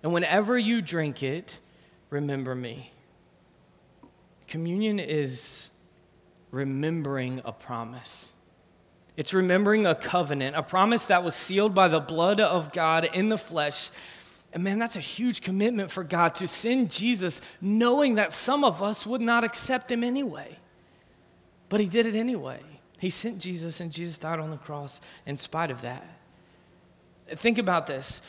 And 0.03 0.13
whenever 0.13 0.57
you 0.59 0.81
drink 0.81 1.23
it, 1.23 1.61
remember 2.09 2.55
me. 2.55 2.93
Communion 4.47 4.99
is 4.99 5.71
remembering 6.51 7.43
a 7.45 7.53
promise. 7.53 8.33
It's 9.17 9.35
remembering 9.35 9.87
a 9.87 9.95
covenant, 9.95 10.57
a 10.57 10.63
promise 10.63 11.07
that 11.07 11.23
was 11.23 11.35
sealed 11.35 11.75
by 11.75 11.89
the 11.89 12.01
blood 12.01 12.41
of 12.41 12.73
God 12.73 13.09
in 13.13 13.29
the 13.29 13.37
flesh. 13.37 13.91
And 14.53 14.65
man, 14.65 14.79
that's 14.79 14.97
a 14.97 15.01
huge 15.01 15.43
commitment 15.43 15.91
for 15.91 16.03
God 16.03 16.35
to 16.37 16.49
send 16.49 16.91
Jesus, 16.91 17.41
knowing 17.61 18.15
that 18.15 18.33
some 18.33 18.65
of 18.65 18.83
us 18.83 19.07
would 19.07 19.21
not 19.21 19.45
accept 19.45 19.93
him 19.93 20.03
anyway. 20.03 20.59
But 21.69 21.81
he 21.81 21.87
did 21.87 22.07
it 22.07 22.15
anyway. 22.15 22.61
He 23.01 23.11
sent 23.11 23.39
Jesus, 23.39 23.81
and 23.81 23.91
Jesus 23.91 24.19
died 24.19 24.39
on 24.39 24.51
the 24.51 24.59
cross 24.59 25.01
in 25.25 25.37
spite 25.37 25.71
of 25.71 25.81
that. 25.81 26.07
Think 27.29 27.59
about 27.59 27.87
this. 27.87 28.21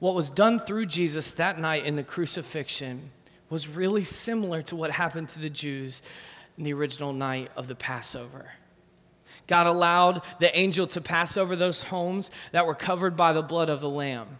What 0.00 0.16
was 0.16 0.30
done 0.30 0.58
through 0.58 0.86
Jesus 0.86 1.30
that 1.32 1.60
night 1.60 1.84
in 1.86 1.94
the 1.94 2.02
crucifixion 2.02 3.12
was 3.48 3.68
really 3.68 4.02
similar 4.02 4.62
to 4.62 4.74
what 4.74 4.90
happened 4.90 5.28
to 5.28 5.38
the 5.38 5.48
Jews 5.48 6.02
in 6.58 6.64
the 6.64 6.72
original 6.72 7.12
night 7.12 7.52
of 7.54 7.68
the 7.68 7.76
Passover. 7.76 8.50
God 9.46 9.68
allowed 9.68 10.22
the 10.40 10.56
angel 10.58 10.88
to 10.88 11.00
pass 11.00 11.36
over 11.36 11.54
those 11.54 11.84
homes 11.84 12.32
that 12.50 12.66
were 12.66 12.74
covered 12.74 13.16
by 13.16 13.32
the 13.32 13.42
blood 13.42 13.70
of 13.70 13.80
the 13.80 13.88
Lamb. 13.88 14.38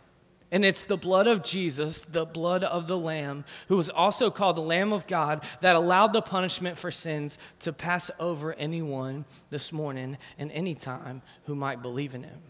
And 0.53 0.67
it's 0.67 0.85
the 0.85 0.99
blood 0.99 1.27
of 1.27 1.43
Jesus, 1.43 2.05
the 2.05 2.27
blood 2.27 2.63
of 2.63 2.87
the 2.87 2.99
Lamb, 2.99 3.47
who 3.69 3.77
was 3.79 3.89
also 3.89 4.31
called 4.31 4.57
the 4.57 4.61
Lamb 4.61 4.93
of 4.93 5.07
God, 5.07 5.43
that 5.63 5.75
allowed 5.75 6.13
the 6.13 6.21
punishment 6.21 6.77
for 6.77 6.91
sins 6.91 7.39
to 7.61 7.73
pass 7.73 8.11
over 8.21 8.53
anyone 8.53 9.25
this 9.49 9.73
morning 9.73 10.19
and 10.39 10.53
any 10.53 10.75
time 10.75 11.23
who 11.47 11.55
might 11.55 11.81
believe 11.81 12.15
in 12.15 12.23
him. 12.23 12.43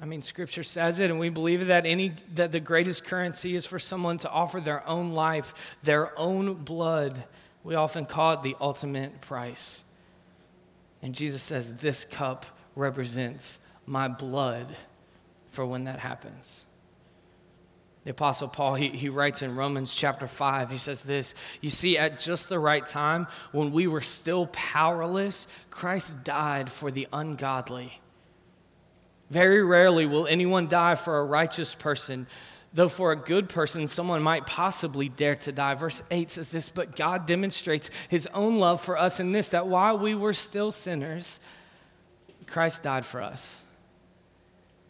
I 0.00 0.06
mean, 0.06 0.22
Scripture 0.22 0.62
says 0.62 1.00
it, 1.00 1.10
and 1.10 1.18
we 1.18 1.28
believe 1.28 1.66
that 1.66 1.86
any 1.86 2.14
that 2.34 2.52
the 2.52 2.60
greatest 2.60 3.04
currency 3.04 3.56
is 3.56 3.66
for 3.66 3.78
someone 3.80 4.18
to 4.18 4.30
offer 4.30 4.60
their 4.60 4.86
own 4.86 5.12
life, 5.12 5.54
their 5.82 6.16
own 6.18 6.54
blood. 6.54 7.24
We 7.64 7.74
often 7.74 8.06
call 8.06 8.34
it 8.34 8.42
the 8.42 8.56
ultimate 8.60 9.20
price. 9.20 9.84
And 11.02 11.14
Jesus 11.14 11.42
says, 11.42 11.74
"This 11.76 12.04
cup 12.04 12.46
represents 12.76 13.58
my 13.86 14.06
blood." 14.06 14.76
For 15.54 15.64
when 15.64 15.84
that 15.84 16.00
happens. 16.00 16.66
The 18.04 18.10
Apostle 18.10 18.48
Paul, 18.48 18.74
he, 18.74 18.90
he 18.90 19.08
writes 19.08 19.40
in 19.40 19.56
Romans 19.56 19.94
chapter 19.94 20.28
5, 20.28 20.70
he 20.70 20.76
says 20.76 21.02
this 21.02 21.34
You 21.62 21.70
see, 21.70 21.96
at 21.96 22.18
just 22.18 22.50
the 22.50 22.58
right 22.58 22.84
time, 22.84 23.26
when 23.52 23.72
we 23.72 23.86
were 23.86 24.02
still 24.02 24.46
powerless, 24.48 25.46
Christ 25.70 26.22
died 26.22 26.70
for 26.70 26.90
the 26.90 27.08
ungodly. 27.12 28.00
Very 29.30 29.64
rarely 29.64 30.04
will 30.04 30.26
anyone 30.26 30.68
die 30.68 30.96
for 30.96 31.18
a 31.18 31.24
righteous 31.24 31.74
person, 31.74 32.26
though 32.74 32.90
for 32.90 33.10
a 33.10 33.16
good 33.16 33.48
person, 33.48 33.86
someone 33.86 34.22
might 34.22 34.46
possibly 34.46 35.08
dare 35.08 35.36
to 35.36 35.52
die. 35.52 35.74
Verse 35.74 36.02
8 36.10 36.30
says 36.30 36.50
this 36.50 36.68
But 36.68 36.96
God 36.96 37.24
demonstrates 37.24 37.88
his 38.10 38.28
own 38.34 38.58
love 38.58 38.82
for 38.82 38.98
us 38.98 39.18
in 39.18 39.32
this, 39.32 39.48
that 39.48 39.66
while 39.66 39.98
we 39.98 40.14
were 40.14 40.34
still 40.34 40.70
sinners, 40.70 41.40
Christ 42.46 42.82
died 42.82 43.06
for 43.06 43.22
us. 43.22 43.63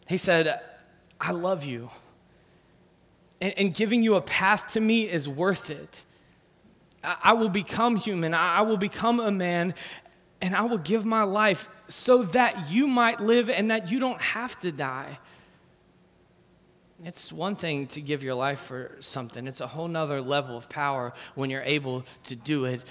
He 0.07 0.17
said, 0.17 0.59
I 1.19 1.31
love 1.31 1.65
you. 1.65 1.89
And, 3.41 3.53
and 3.57 3.73
giving 3.73 4.03
you 4.03 4.15
a 4.15 4.21
path 4.21 4.73
to 4.73 4.79
me 4.79 5.09
is 5.09 5.27
worth 5.27 5.69
it. 5.69 6.05
I, 7.03 7.17
I 7.23 7.33
will 7.33 7.49
become 7.49 7.95
human, 7.95 8.33
I, 8.33 8.57
I 8.57 8.61
will 8.61 8.77
become 8.77 9.19
a 9.19 9.31
man, 9.31 9.73
and 10.41 10.55
I 10.55 10.63
will 10.63 10.77
give 10.77 11.05
my 11.05 11.23
life 11.23 11.69
so 11.87 12.23
that 12.23 12.69
you 12.69 12.87
might 12.87 13.19
live 13.19 13.49
and 13.49 13.71
that 13.71 13.91
you 13.91 13.99
don't 13.99 14.21
have 14.21 14.59
to 14.61 14.71
die. 14.71 15.19
It's 17.03 17.31
one 17.31 17.55
thing 17.55 17.87
to 17.87 18.01
give 18.01 18.23
your 18.23 18.35
life 18.35 18.59
for 18.59 18.95
something, 18.99 19.47
it's 19.47 19.61
a 19.61 19.67
whole 19.67 19.87
nother 19.87 20.21
level 20.21 20.57
of 20.57 20.69
power 20.69 21.13
when 21.35 21.49
you're 21.49 21.63
able 21.63 22.03
to 22.25 22.35
do 22.35 22.65
it 22.65 22.83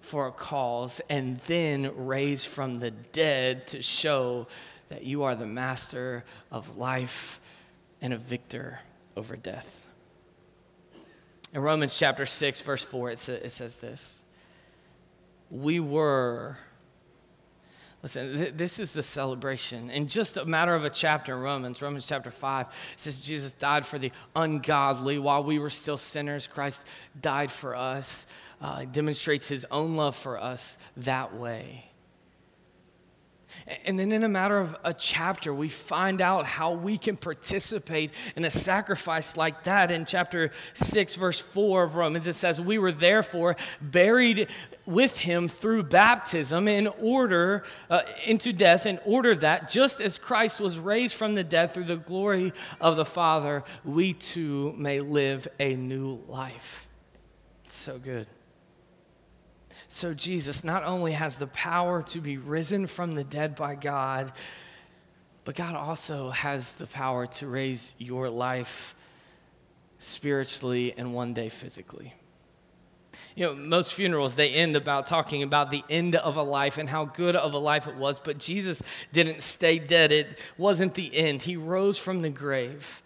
for 0.00 0.26
a 0.26 0.32
cause 0.32 1.00
and 1.08 1.38
then 1.40 1.92
raise 1.94 2.44
from 2.44 2.80
the 2.80 2.90
dead 2.90 3.66
to 3.68 3.82
show 3.82 4.46
that 4.90 5.04
you 5.04 5.22
are 5.22 5.34
the 5.34 5.46
master 5.46 6.24
of 6.50 6.76
life 6.76 7.40
and 8.02 8.12
a 8.12 8.18
victor 8.18 8.80
over 9.16 9.36
death. 9.36 9.86
In 11.52 11.62
Romans 11.62 11.98
chapter 11.98 12.26
6, 12.26 12.60
verse 12.60 12.84
4, 12.84 13.10
it, 13.10 13.18
sa- 13.18 13.32
it 13.32 13.50
says 13.50 13.76
this 13.76 14.24
we 15.50 15.80
were. 15.80 16.58
Listen, 18.02 18.34
th- 18.34 18.54
this 18.54 18.78
is 18.78 18.92
the 18.92 19.02
celebration. 19.02 19.90
In 19.90 20.06
just 20.06 20.38
a 20.38 20.44
matter 20.46 20.74
of 20.74 20.84
a 20.84 20.90
chapter 20.90 21.34
in 21.34 21.42
Romans, 21.42 21.82
Romans 21.82 22.06
chapter 22.06 22.30
5, 22.30 22.66
says 22.96 23.20
Jesus 23.20 23.52
died 23.52 23.84
for 23.84 23.98
the 23.98 24.10
ungodly 24.34 25.18
while 25.18 25.44
we 25.44 25.58
were 25.58 25.68
still 25.68 25.98
sinners. 25.98 26.46
Christ 26.46 26.86
died 27.20 27.50
for 27.50 27.76
us, 27.76 28.26
uh, 28.62 28.84
demonstrates 28.84 29.48
his 29.48 29.66
own 29.70 29.96
love 29.96 30.16
for 30.16 30.40
us 30.40 30.78
that 30.96 31.34
way. 31.34 31.89
And 33.84 33.98
then, 33.98 34.12
in 34.12 34.24
a 34.24 34.28
matter 34.28 34.58
of 34.58 34.76
a 34.84 34.92
chapter, 34.94 35.52
we 35.52 35.68
find 35.68 36.20
out 36.20 36.44
how 36.44 36.72
we 36.72 36.98
can 36.98 37.16
participate 37.16 38.12
in 38.36 38.44
a 38.44 38.50
sacrifice 38.50 39.36
like 39.36 39.64
that. 39.64 39.90
In 39.90 40.04
chapter 40.04 40.50
6, 40.74 41.16
verse 41.16 41.40
4 41.40 41.84
of 41.84 41.96
Romans, 41.96 42.26
it 42.26 42.34
says, 42.34 42.60
We 42.60 42.78
were 42.78 42.92
therefore 42.92 43.56
buried 43.80 44.48
with 44.86 45.18
him 45.18 45.48
through 45.48 45.84
baptism 45.84 46.68
in 46.68 46.86
order 46.86 47.64
uh, 47.88 48.02
into 48.26 48.52
death, 48.52 48.86
in 48.86 48.98
order 49.04 49.34
that 49.36 49.68
just 49.68 50.00
as 50.00 50.18
Christ 50.18 50.60
was 50.60 50.78
raised 50.78 51.14
from 51.14 51.34
the 51.34 51.44
dead 51.44 51.72
through 51.72 51.84
the 51.84 51.96
glory 51.96 52.52
of 52.80 52.96
the 52.96 53.04
Father, 53.04 53.62
we 53.84 54.12
too 54.12 54.74
may 54.76 55.00
live 55.00 55.46
a 55.58 55.76
new 55.76 56.20
life. 56.26 56.88
It's 57.64 57.76
so 57.76 57.98
good. 57.98 58.26
So, 59.92 60.14
Jesus 60.14 60.62
not 60.62 60.84
only 60.84 61.14
has 61.14 61.38
the 61.38 61.48
power 61.48 62.00
to 62.04 62.20
be 62.20 62.36
risen 62.36 62.86
from 62.86 63.16
the 63.16 63.24
dead 63.24 63.56
by 63.56 63.74
God, 63.74 64.30
but 65.44 65.56
God 65.56 65.74
also 65.74 66.30
has 66.30 66.74
the 66.74 66.86
power 66.86 67.26
to 67.26 67.48
raise 67.48 67.96
your 67.98 68.30
life 68.30 68.94
spiritually 69.98 70.94
and 70.96 71.12
one 71.12 71.34
day 71.34 71.48
physically. 71.48 72.14
You 73.34 73.46
know, 73.46 73.54
most 73.56 73.92
funerals, 73.92 74.36
they 74.36 74.50
end 74.50 74.76
about 74.76 75.08
talking 75.08 75.42
about 75.42 75.72
the 75.72 75.82
end 75.90 76.14
of 76.14 76.36
a 76.36 76.42
life 76.42 76.78
and 76.78 76.88
how 76.88 77.06
good 77.06 77.34
of 77.34 77.52
a 77.54 77.58
life 77.58 77.88
it 77.88 77.96
was, 77.96 78.20
but 78.20 78.38
Jesus 78.38 78.84
didn't 79.12 79.42
stay 79.42 79.80
dead. 79.80 80.12
It 80.12 80.38
wasn't 80.56 80.94
the 80.94 81.12
end. 81.16 81.42
He 81.42 81.56
rose 81.56 81.98
from 81.98 82.22
the 82.22 82.30
grave. 82.30 83.02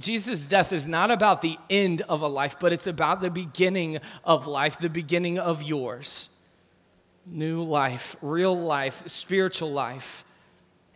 Jesus' 0.00 0.42
death 0.42 0.72
is 0.72 0.88
not 0.88 1.10
about 1.10 1.42
the 1.42 1.58
end 1.68 2.02
of 2.02 2.22
a 2.22 2.26
life, 2.26 2.56
but 2.58 2.72
it's 2.72 2.86
about 2.86 3.20
the 3.20 3.30
beginning 3.30 3.98
of 4.24 4.46
life, 4.46 4.78
the 4.78 4.88
beginning 4.88 5.38
of 5.38 5.62
yours. 5.62 6.30
New 7.26 7.62
life, 7.62 8.16
real 8.20 8.58
life, 8.58 9.06
spiritual 9.06 9.70
life. 9.70 10.24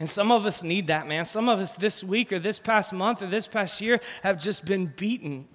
And 0.01 0.09
some 0.09 0.33
of 0.33 0.47
us 0.47 0.63
need 0.63 0.89
that, 0.89 1.07
man. 1.07 1.25
Some 1.25 1.49
of 1.49 1.61
us 1.61 1.77
this 1.77 2.03
week 2.03 2.33
or 2.33 2.39
this 2.39 2.59
past 2.59 2.93
month 2.93 3.23
or 3.23 3.27
this 3.27 3.47
past 3.47 3.81
year 3.81 4.01
have 4.23 4.41
just 4.41 4.65
been 4.65 4.87
beaten. 4.87 5.47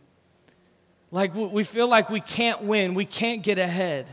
Like 1.12 1.34
we 1.36 1.64
feel 1.64 1.88
like 1.88 2.10
we 2.10 2.22
can't 2.22 2.64
win, 2.64 2.94
we 2.94 3.06
can't 3.06 3.44
get 3.44 3.58
ahead. 3.58 4.08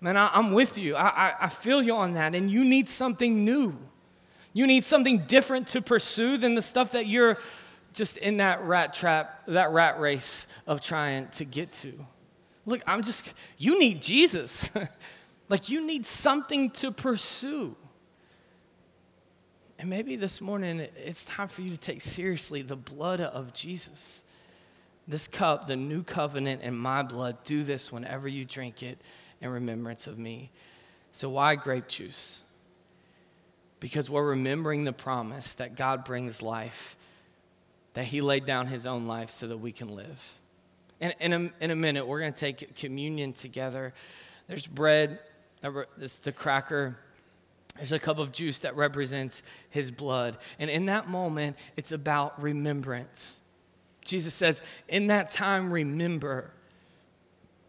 Man, 0.00 0.16
I, 0.16 0.38
am 0.38 0.52
with 0.52 0.78
you. 0.78 0.96
I, 0.96 1.08
I, 1.08 1.34
I 1.42 1.48
feel 1.48 1.82
you 1.82 1.94
on 1.94 2.14
that. 2.14 2.34
And 2.34 2.50
you 2.50 2.64
need 2.64 2.88
something 2.88 3.44
new. 3.44 3.76
You 4.52 4.66
need 4.66 4.82
something 4.82 5.18
different 5.26 5.68
to 5.68 5.82
pursue 5.82 6.38
than 6.38 6.54
the 6.54 6.62
stuff 6.62 6.92
that 6.92 7.06
you're 7.06 7.38
just 7.92 8.16
in 8.18 8.38
that 8.38 8.62
rat 8.62 8.92
trap, 8.92 9.42
that 9.46 9.70
rat 9.72 10.00
race 10.00 10.46
of 10.66 10.80
trying 10.80 11.28
to 11.28 11.44
get 11.44 11.72
to. 11.72 11.92
Look, 12.66 12.82
I'm 12.86 13.02
just, 13.02 13.34
you 13.58 13.78
need 13.78 14.00
Jesus. 14.02 14.70
like 15.48 15.68
you 15.68 15.84
need 15.84 16.06
something 16.06 16.70
to 16.70 16.92
pursue. 16.92 17.76
And 19.78 19.90
maybe 19.90 20.16
this 20.16 20.40
morning 20.40 20.86
it's 20.96 21.24
time 21.24 21.48
for 21.48 21.62
you 21.62 21.70
to 21.70 21.78
take 21.78 22.00
seriously 22.00 22.62
the 22.62 22.76
blood 22.76 23.20
of 23.20 23.52
Jesus. 23.52 24.22
This 25.08 25.26
cup, 25.26 25.66
the 25.66 25.76
new 25.76 26.02
covenant 26.02 26.62
in 26.62 26.76
my 26.76 27.02
blood, 27.02 27.42
do 27.44 27.64
this 27.64 27.90
whenever 27.90 28.28
you 28.28 28.44
drink 28.44 28.82
it 28.82 29.00
in 29.40 29.48
remembrance 29.48 30.06
of 30.06 30.18
me. 30.18 30.52
So, 31.12 31.30
why 31.30 31.56
grape 31.56 31.88
juice? 31.88 32.44
Because 33.80 34.08
we're 34.08 34.28
remembering 34.28 34.84
the 34.84 34.92
promise 34.92 35.54
that 35.54 35.74
God 35.74 36.04
brings 36.04 36.42
life 36.42 36.96
that 37.94 38.04
he 38.04 38.20
laid 38.20 38.46
down 38.46 38.66
his 38.66 38.86
own 38.86 39.06
life 39.06 39.30
so 39.30 39.48
that 39.48 39.58
we 39.58 39.72
can 39.72 39.94
live. 39.94 40.38
And 41.00 41.14
in 41.20 41.32
a, 41.32 41.64
in 41.64 41.70
a 41.70 41.76
minute, 41.76 42.06
we're 42.06 42.20
going 42.20 42.32
to 42.32 42.38
take 42.38 42.76
communion 42.76 43.32
together. 43.32 43.94
There's 44.48 44.66
bread, 44.66 45.18
there's 45.62 46.18
the 46.18 46.32
cracker, 46.32 46.98
there's 47.76 47.92
a 47.92 47.98
cup 47.98 48.18
of 48.18 48.32
juice 48.32 48.60
that 48.60 48.76
represents 48.76 49.42
his 49.70 49.90
blood. 49.90 50.36
And 50.58 50.68
in 50.68 50.86
that 50.86 51.08
moment, 51.08 51.56
it's 51.76 51.92
about 51.92 52.40
remembrance. 52.40 53.42
Jesus 54.04 54.34
says, 54.34 54.60
In 54.88 55.06
that 55.08 55.30
time, 55.30 55.72
remember. 55.72 56.52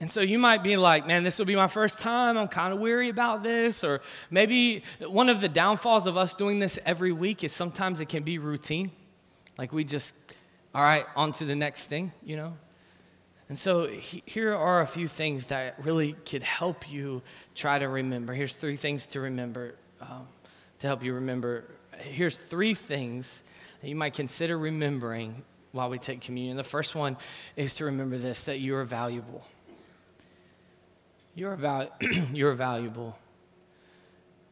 And 0.02 0.10
so 0.10 0.22
you 0.22 0.40
might 0.40 0.64
be 0.64 0.78
like, 0.78 1.06
man, 1.06 1.24
this 1.24 1.38
will 1.38 1.46
be 1.46 1.56
my 1.56 1.68
first 1.68 2.00
time. 2.00 2.36
I'm 2.36 2.48
kind 2.48 2.74
of 2.74 2.80
weary 2.80 3.10
about 3.10 3.44
this. 3.44 3.84
Or 3.84 4.02
maybe 4.32 4.82
one 5.00 5.30
of 5.30 5.42
the 5.42 5.48
downfalls 5.48 6.08
of 6.08 6.18
us 6.18 6.34
doing 6.34 6.58
this 6.58 6.80
every 6.88 7.12
week 7.12 7.44
is 7.44 7.52
sometimes 7.52 8.00
it 8.00 8.10
can 8.10 8.24
be 8.24 8.40
routine. 8.40 8.90
Like 9.58 9.74
we 9.74 9.84
just, 9.84 10.16
all 10.74 10.84
right, 10.84 11.06
on 11.16 11.32
to 11.34 11.46
the 11.46 11.56
next 11.56 11.88
thing, 11.88 12.12
you 12.24 12.36
know? 12.36 12.54
And 13.50 13.60
so 13.60 13.88
he, 13.88 14.24
here 14.26 14.56
are 14.56 14.80
a 14.80 14.88
few 14.88 15.08
things 15.08 15.48
that 15.48 15.76
really 15.84 16.14
could 16.26 16.44
help 16.44 16.90
you 16.90 17.22
try 17.54 17.80
to 17.80 17.90
remember. 17.90 18.34
Here's 18.34 18.56
three 18.56 18.78
things 18.78 19.08
to 19.08 19.20
remember 19.20 19.76
um, 20.00 20.28
to 20.80 20.88
help 20.88 21.04
you 21.04 21.14
remember. 21.14 21.66
Here's 21.98 22.38
three 22.38 22.74
things 22.74 23.44
that 23.82 23.90
you 23.90 23.96
might 23.96 24.14
consider 24.14 24.58
remembering 24.58 25.44
while 25.74 25.90
we 25.90 25.98
take 26.00 26.22
communion. 26.22 26.58
The 26.58 26.64
first 26.64 26.96
one 26.96 27.18
is 27.56 27.76
to 27.76 27.86
remember 27.86 28.18
this 28.18 28.44
that 28.44 28.60
you 28.60 28.76
are 28.76 28.86
valuable. 28.86 29.46
You're, 31.36 31.56
val- 31.56 31.92
you're 32.34 32.54
valuable. 32.54 33.18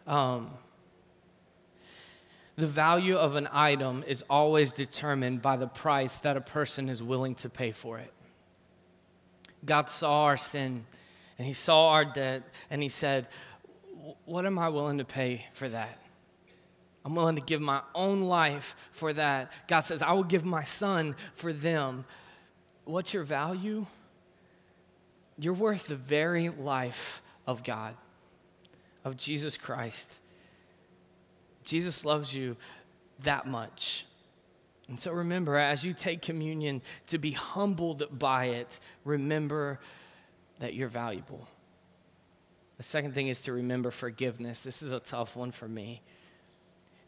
Um, 0.07 0.51
the 2.59 2.67
value 2.67 3.15
of 3.15 3.35
an 3.35 3.47
item 3.51 4.03
is 4.05 4.23
always 4.29 4.73
determined 4.73 5.41
by 5.41 5.55
the 5.55 5.67
price 5.67 6.17
that 6.19 6.35
a 6.35 6.41
person 6.41 6.89
is 6.89 7.01
willing 7.01 7.35
to 7.35 7.49
pay 7.49 7.71
for 7.71 7.97
it. 7.99 8.13
God 9.63 9.89
saw 9.89 10.25
our 10.25 10.37
sin 10.37 10.85
and 11.37 11.47
He 11.47 11.53
saw 11.53 11.89
our 11.91 12.03
debt 12.03 12.43
and 12.69 12.83
He 12.83 12.89
said, 12.89 13.27
What 14.25 14.45
am 14.45 14.59
I 14.59 14.69
willing 14.69 14.97
to 14.97 15.05
pay 15.05 15.45
for 15.53 15.69
that? 15.69 15.99
I'm 17.05 17.15
willing 17.15 17.37
to 17.37 17.41
give 17.41 17.61
my 17.61 17.81
own 17.95 18.21
life 18.21 18.75
for 18.91 19.13
that. 19.13 19.53
God 19.67 19.81
says, 19.81 20.01
I 20.01 20.11
will 20.11 20.25
give 20.25 20.43
my 20.43 20.63
son 20.63 21.15
for 21.35 21.53
them. 21.53 22.03
What's 22.83 23.13
your 23.13 23.23
value? 23.23 23.85
You're 25.37 25.53
worth 25.53 25.87
the 25.87 25.95
very 25.95 26.49
life 26.49 27.21
of 27.47 27.63
God, 27.63 27.95
of 29.05 29.15
Jesus 29.15 29.57
Christ. 29.57 30.19
Jesus 31.63 32.05
loves 32.05 32.33
you 32.33 32.57
that 33.23 33.45
much. 33.47 34.05
And 34.87 34.99
so 34.99 35.11
remember, 35.11 35.55
as 35.55 35.85
you 35.85 35.93
take 35.93 36.21
communion, 36.21 36.81
to 37.07 37.17
be 37.17 37.31
humbled 37.31 38.07
by 38.17 38.45
it, 38.45 38.79
remember 39.05 39.79
that 40.59 40.73
you're 40.73 40.87
valuable. 40.87 41.47
The 42.77 42.83
second 42.83 43.13
thing 43.13 43.27
is 43.27 43.41
to 43.41 43.53
remember 43.53 43.91
forgiveness. 43.91 44.63
This 44.63 44.81
is 44.81 44.91
a 44.91 44.99
tough 44.99 45.35
one 45.35 45.51
for 45.51 45.67
me. 45.67 46.01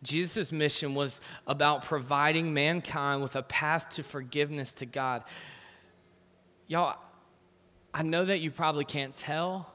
Jesus' 0.03 0.51
mission 0.51 0.95
was 0.95 1.21
about 1.47 1.85
providing 1.85 2.53
mankind 2.53 3.21
with 3.21 3.35
a 3.35 3.43
path 3.43 3.89
to 3.91 4.03
forgiveness 4.03 4.71
to 4.73 4.85
God. 4.85 5.23
Y'all, 6.67 6.97
I 7.93 8.03
know 8.03 8.25
that 8.25 8.39
you 8.39 8.51
probably 8.51 8.85
can't 8.85 9.15
tell, 9.15 9.71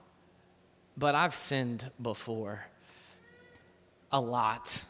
but 0.96 1.14
I've 1.14 1.34
sinned 1.34 1.90
before 2.00 2.66
a 4.16 4.20
lot. 4.20 4.85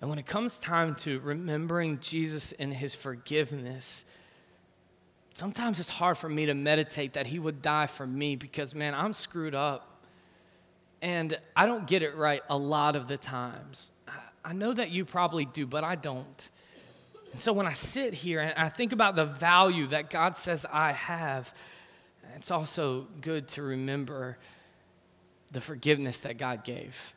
And 0.00 0.08
when 0.08 0.20
it 0.20 0.26
comes 0.26 0.58
time 0.58 0.94
to 0.96 1.18
remembering 1.20 1.98
Jesus 1.98 2.52
and 2.52 2.72
his 2.72 2.94
forgiveness, 2.94 4.04
sometimes 5.32 5.80
it's 5.80 5.88
hard 5.88 6.16
for 6.16 6.28
me 6.28 6.46
to 6.46 6.54
meditate 6.54 7.14
that 7.14 7.26
he 7.26 7.40
would 7.40 7.62
die 7.62 7.88
for 7.88 8.06
me 8.06 8.36
because, 8.36 8.76
man, 8.76 8.94
I'm 8.94 9.12
screwed 9.12 9.56
up. 9.56 10.02
And 11.02 11.36
I 11.56 11.66
don't 11.66 11.86
get 11.86 12.02
it 12.02 12.14
right 12.14 12.42
a 12.48 12.56
lot 12.56 12.94
of 12.94 13.08
the 13.08 13.16
times. 13.16 13.90
I 14.44 14.52
know 14.52 14.72
that 14.72 14.90
you 14.90 15.04
probably 15.04 15.44
do, 15.44 15.66
but 15.66 15.82
I 15.82 15.96
don't. 15.96 16.48
And 17.32 17.40
so 17.40 17.52
when 17.52 17.66
I 17.66 17.72
sit 17.72 18.14
here 18.14 18.38
and 18.38 18.54
I 18.56 18.68
think 18.68 18.92
about 18.92 19.16
the 19.16 19.24
value 19.24 19.88
that 19.88 20.10
God 20.10 20.36
says 20.36 20.64
I 20.70 20.92
have, 20.92 21.52
it's 22.36 22.52
also 22.52 23.08
good 23.20 23.48
to 23.48 23.62
remember 23.62 24.38
the 25.50 25.60
forgiveness 25.60 26.18
that 26.18 26.38
God 26.38 26.62
gave. 26.62 27.12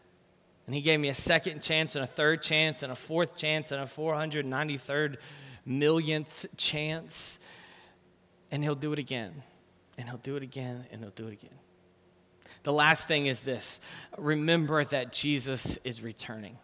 And 0.67 0.75
he 0.75 0.81
gave 0.81 0.99
me 0.99 1.07
a 1.07 1.13
second 1.13 1.61
chance 1.61 1.95
and 1.95 2.03
a 2.03 2.07
third 2.07 2.43
chance 2.43 2.83
and 2.83 2.91
a 2.91 2.95
fourth 2.95 3.37
chance 3.37 3.71
and 3.71 3.81
a 3.81 3.85
493rd 3.85 5.15
millionth 5.65 6.45
chance. 6.57 7.39
And 8.51 8.63
he'll 8.63 8.75
do 8.75 8.93
it 8.93 8.99
again. 8.99 9.43
And 9.97 10.07
he'll 10.07 10.19
do 10.19 10.35
it 10.35 10.43
again 10.43 10.85
and 10.91 11.01
he'll 11.01 11.11
do 11.11 11.27
it 11.27 11.33
again. 11.33 11.57
The 12.63 12.73
last 12.73 13.07
thing 13.07 13.27
is 13.27 13.41
this 13.41 13.79
remember 14.17 14.83
that 14.83 15.13
Jesus 15.13 15.79
is 15.83 16.03
returning. 16.03 16.57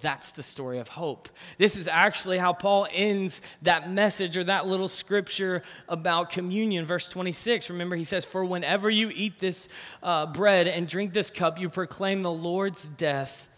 That's 0.00 0.30
the 0.30 0.42
story 0.42 0.78
of 0.78 0.88
hope. 0.88 1.28
This 1.58 1.76
is 1.76 1.86
actually 1.86 2.38
how 2.38 2.54
Paul 2.54 2.86
ends 2.92 3.42
that 3.60 3.90
message 3.90 4.38
or 4.38 4.44
that 4.44 4.66
little 4.66 4.88
scripture 4.88 5.62
about 5.86 6.30
communion. 6.30 6.86
Verse 6.86 7.08
26, 7.08 7.68
remember, 7.68 7.94
he 7.94 8.04
says, 8.04 8.24
For 8.24 8.44
whenever 8.44 8.88
you 8.88 9.10
eat 9.14 9.38
this 9.38 9.68
uh, 10.02 10.26
bread 10.26 10.66
and 10.66 10.88
drink 10.88 11.12
this 11.12 11.30
cup, 11.30 11.60
you 11.60 11.68
proclaim 11.68 12.22
the 12.22 12.32
Lord's 12.32 12.86
death 12.88 13.50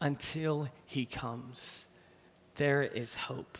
until 0.00 0.68
he 0.84 1.04
comes. 1.04 1.86
There 2.54 2.82
is 2.82 3.16
hope. 3.16 3.58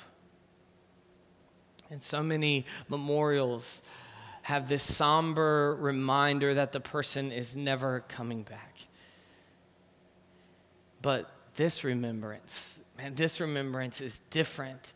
And 1.90 2.01
so 2.03 2.23
many 2.23 2.66
memorials 2.88 3.83
have 4.42 4.69
this 4.69 4.83
somber 4.83 5.77
reminder 5.81 6.55
that 6.55 6.71
the 6.71 6.81
person 6.81 7.33
is 7.33 7.57
never 7.57 8.05
coming 8.09 8.45
back. 8.45 8.79
But 11.03 11.31
this 11.57 11.85
remembrance, 11.85 12.79
man, 12.97 13.14
this 13.14 13.40
remembrance 13.40 14.01
is 14.01 14.21
different. 14.31 14.92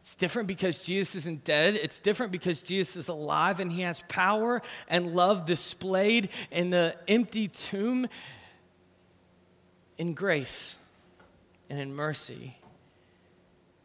It's 0.00 0.16
different 0.16 0.48
because 0.48 0.84
Jesus 0.84 1.14
isn't 1.14 1.44
dead. 1.44 1.76
It's 1.76 2.00
different 2.00 2.32
because 2.32 2.62
Jesus 2.62 2.96
is 2.96 3.08
alive 3.08 3.60
and 3.60 3.70
he 3.70 3.82
has 3.82 4.00
power 4.08 4.60
and 4.88 5.14
love 5.14 5.44
displayed 5.44 6.30
in 6.50 6.70
the 6.70 6.96
empty 7.06 7.46
tomb 7.46 8.08
in 9.98 10.14
grace 10.14 10.78
and 11.70 11.78
in 11.78 11.94
mercy. 11.94 12.56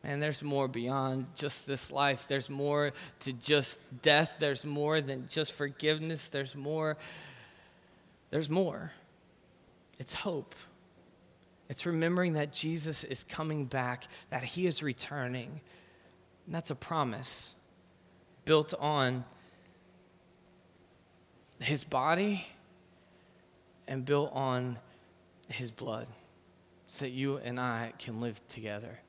And 0.03 0.23
there's 0.23 0.41
more 0.41 0.67
beyond 0.67 1.27
just 1.35 1.67
this 1.67 1.91
life. 1.91 2.25
There's 2.27 2.49
more 2.49 2.93
to 3.19 3.33
just 3.33 3.79
death. 4.01 4.37
There's 4.39 4.65
more 4.65 5.01
than 5.01 5.27
just 5.27 5.51
forgiveness. 5.51 6.29
There's 6.29 6.55
more. 6.55 6.97
There's 8.31 8.49
more. 8.49 8.91
It's 9.99 10.13
hope. 10.13 10.55
It's 11.69 11.85
remembering 11.85 12.33
that 12.33 12.53
Jesus 12.53 13.03
is 13.03 13.23
coming 13.23 13.65
back, 13.65 14.07
that 14.29 14.43
he 14.43 14.67
is 14.67 14.81
returning. 14.81 15.61
And 16.45 16.55
that's 16.55 16.71
a 16.71 16.75
promise 16.75 17.55
built 18.45 18.73
on 18.79 19.25
his 21.59 21.83
body 21.83 22.47
and 23.87 24.05
built 24.05 24.31
on 24.33 24.77
his 25.49 25.71
blood 25.71 26.07
so 26.87 27.05
that 27.05 27.11
you 27.11 27.37
and 27.37 27.59
I 27.59 27.91
can 27.99 28.21
live 28.21 28.45
together. 28.47 28.99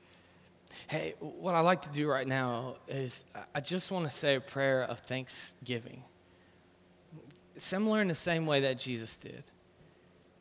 Hey, 0.87 1.15
what 1.19 1.55
I 1.55 1.61
like 1.61 1.83
to 1.83 1.89
do 1.89 2.09
right 2.09 2.27
now 2.27 2.75
is 2.87 3.23
I 3.55 3.61
just 3.61 3.91
want 3.91 4.09
to 4.09 4.15
say 4.15 4.35
a 4.35 4.41
prayer 4.41 4.83
of 4.83 4.99
thanksgiving, 4.99 6.03
similar 7.57 8.01
in 8.01 8.07
the 8.07 8.15
same 8.15 8.45
way 8.45 8.61
that 8.61 8.77
Jesus 8.77 9.17
did. 9.17 9.43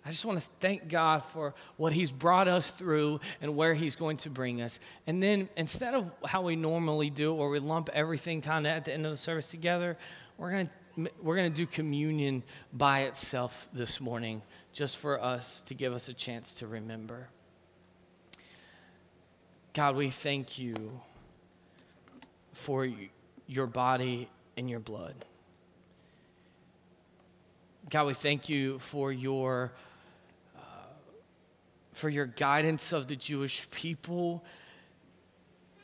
I 0.09 0.11
just 0.11 0.25
want 0.25 0.41
to 0.41 0.49
thank 0.59 0.89
God 0.89 1.23
for 1.23 1.53
what 1.77 1.93
He's 1.93 2.11
brought 2.11 2.49
us 2.49 2.71
through 2.71 3.21
and 3.43 3.55
where 3.55 3.75
He's 3.75 3.95
going 3.95 4.17
to 4.19 4.31
bring 4.31 4.63
us. 4.63 4.81
And 5.07 5.23
then 5.23 5.51
instead 5.55 5.93
of 5.93 6.11
how 6.25 6.41
we 6.41 6.57
normally 6.57 7.11
do, 7.11 7.35
where 7.35 7.51
we 7.51 7.59
lump 7.59 7.91
everything 7.93 8.41
kind 8.41 8.67
of 8.67 8.71
at 8.71 8.87
the 8.87 8.95
end 8.95 9.05
of 9.05 9.13
the 9.13 9.19
service 9.19 9.51
together, 9.51 9.99
we're 10.39 10.51
going 10.51 10.67
to 10.97 11.11
we're 11.23 11.37
going 11.37 11.53
to 11.53 11.55
do 11.55 11.67
communion 11.67 12.43
by 12.73 13.01
itself 13.01 13.69
this 13.75 14.01
morning, 14.01 14.41
just 14.73 14.97
for 14.97 15.23
us 15.23 15.61
to 15.61 15.75
give 15.75 15.93
us 15.93 16.09
a 16.09 16.15
chance 16.15 16.55
to 16.55 16.67
remember. 16.67 17.29
God, 19.75 19.95
we 19.95 20.09
thank 20.09 20.59
you 20.59 21.03
for 22.55 22.89
your 23.47 23.67
body 23.67 24.31
and 24.57 24.71
your 24.71 24.81
blood. 24.81 25.15
God, 27.91 28.07
we 28.07 28.15
thank 28.15 28.49
you 28.49 28.79
for 28.79 29.13
your 29.13 29.73
for 31.99 32.09
your 32.09 32.27
guidance 32.27 32.93
of 32.93 33.09
the 33.09 33.17
Jewish 33.17 33.69
people, 33.71 34.45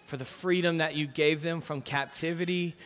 for 0.04 0.16
the 0.16 0.24
freedom 0.24 0.78
that 0.78 0.94
you 0.94 1.08
gave 1.08 1.42
them 1.42 1.60
from 1.60 1.80
captivity. 1.80 2.76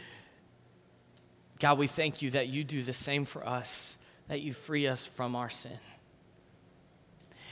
God, 1.59 1.79
we 1.79 1.87
thank 1.87 2.23
you 2.23 2.31
that 2.31 2.49
you 2.49 2.65
do 2.65 2.83
the 2.83 2.95
same 2.95 3.27
for 3.27 3.47
us, 3.47 3.99
that 4.29 4.41
you 4.41 4.55
free 4.55 4.87
us 4.87 5.05
from 5.05 5.37
our 5.37 5.51
sin. 5.51 5.79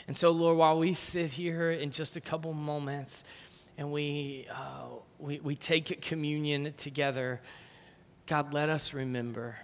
And 0.07 0.17
so, 0.17 0.31
Lord, 0.31 0.57
while 0.57 0.79
we 0.79 0.95
sit 0.95 1.33
here 1.33 1.71
in 1.71 1.91
just 1.91 2.17
a 2.17 2.21
couple 2.21 2.55
moments 2.55 3.25
and 3.77 3.93
we, 3.93 4.47
uh, 4.51 4.87
we, 5.19 5.41
we 5.41 5.57
take 5.57 6.01
communion 6.01 6.73
together, 6.79 7.43
God, 8.27 8.55
let 8.55 8.71
us 8.71 8.95
remember. 8.95 9.57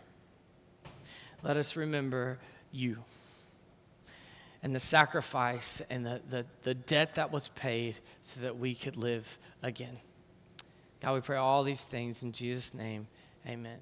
Let 1.43 1.57
us 1.57 1.75
remember 1.75 2.39
you 2.71 3.03
and 4.63 4.75
the 4.75 4.81
sacrifice 4.81 5.83
and 5.91 6.07
the, 6.07 6.21
the, 6.29 6.47
the 6.63 6.75
debt 6.75 7.17
that 7.17 7.33
was 7.33 7.49
paid 7.49 7.99
so 8.21 8.41
that 8.41 8.59
we 8.59 8.75
could 8.75 8.97
live 8.97 9.39
again. 9.63 9.99
God, 11.01 11.15
we 11.15 11.21
pray 11.21 11.37
all 11.37 11.65
these 11.65 11.83
things 11.83 12.23
in 12.23 12.33
Jesus' 12.33 12.73
name. 12.73 13.09
Amen. 13.47 13.79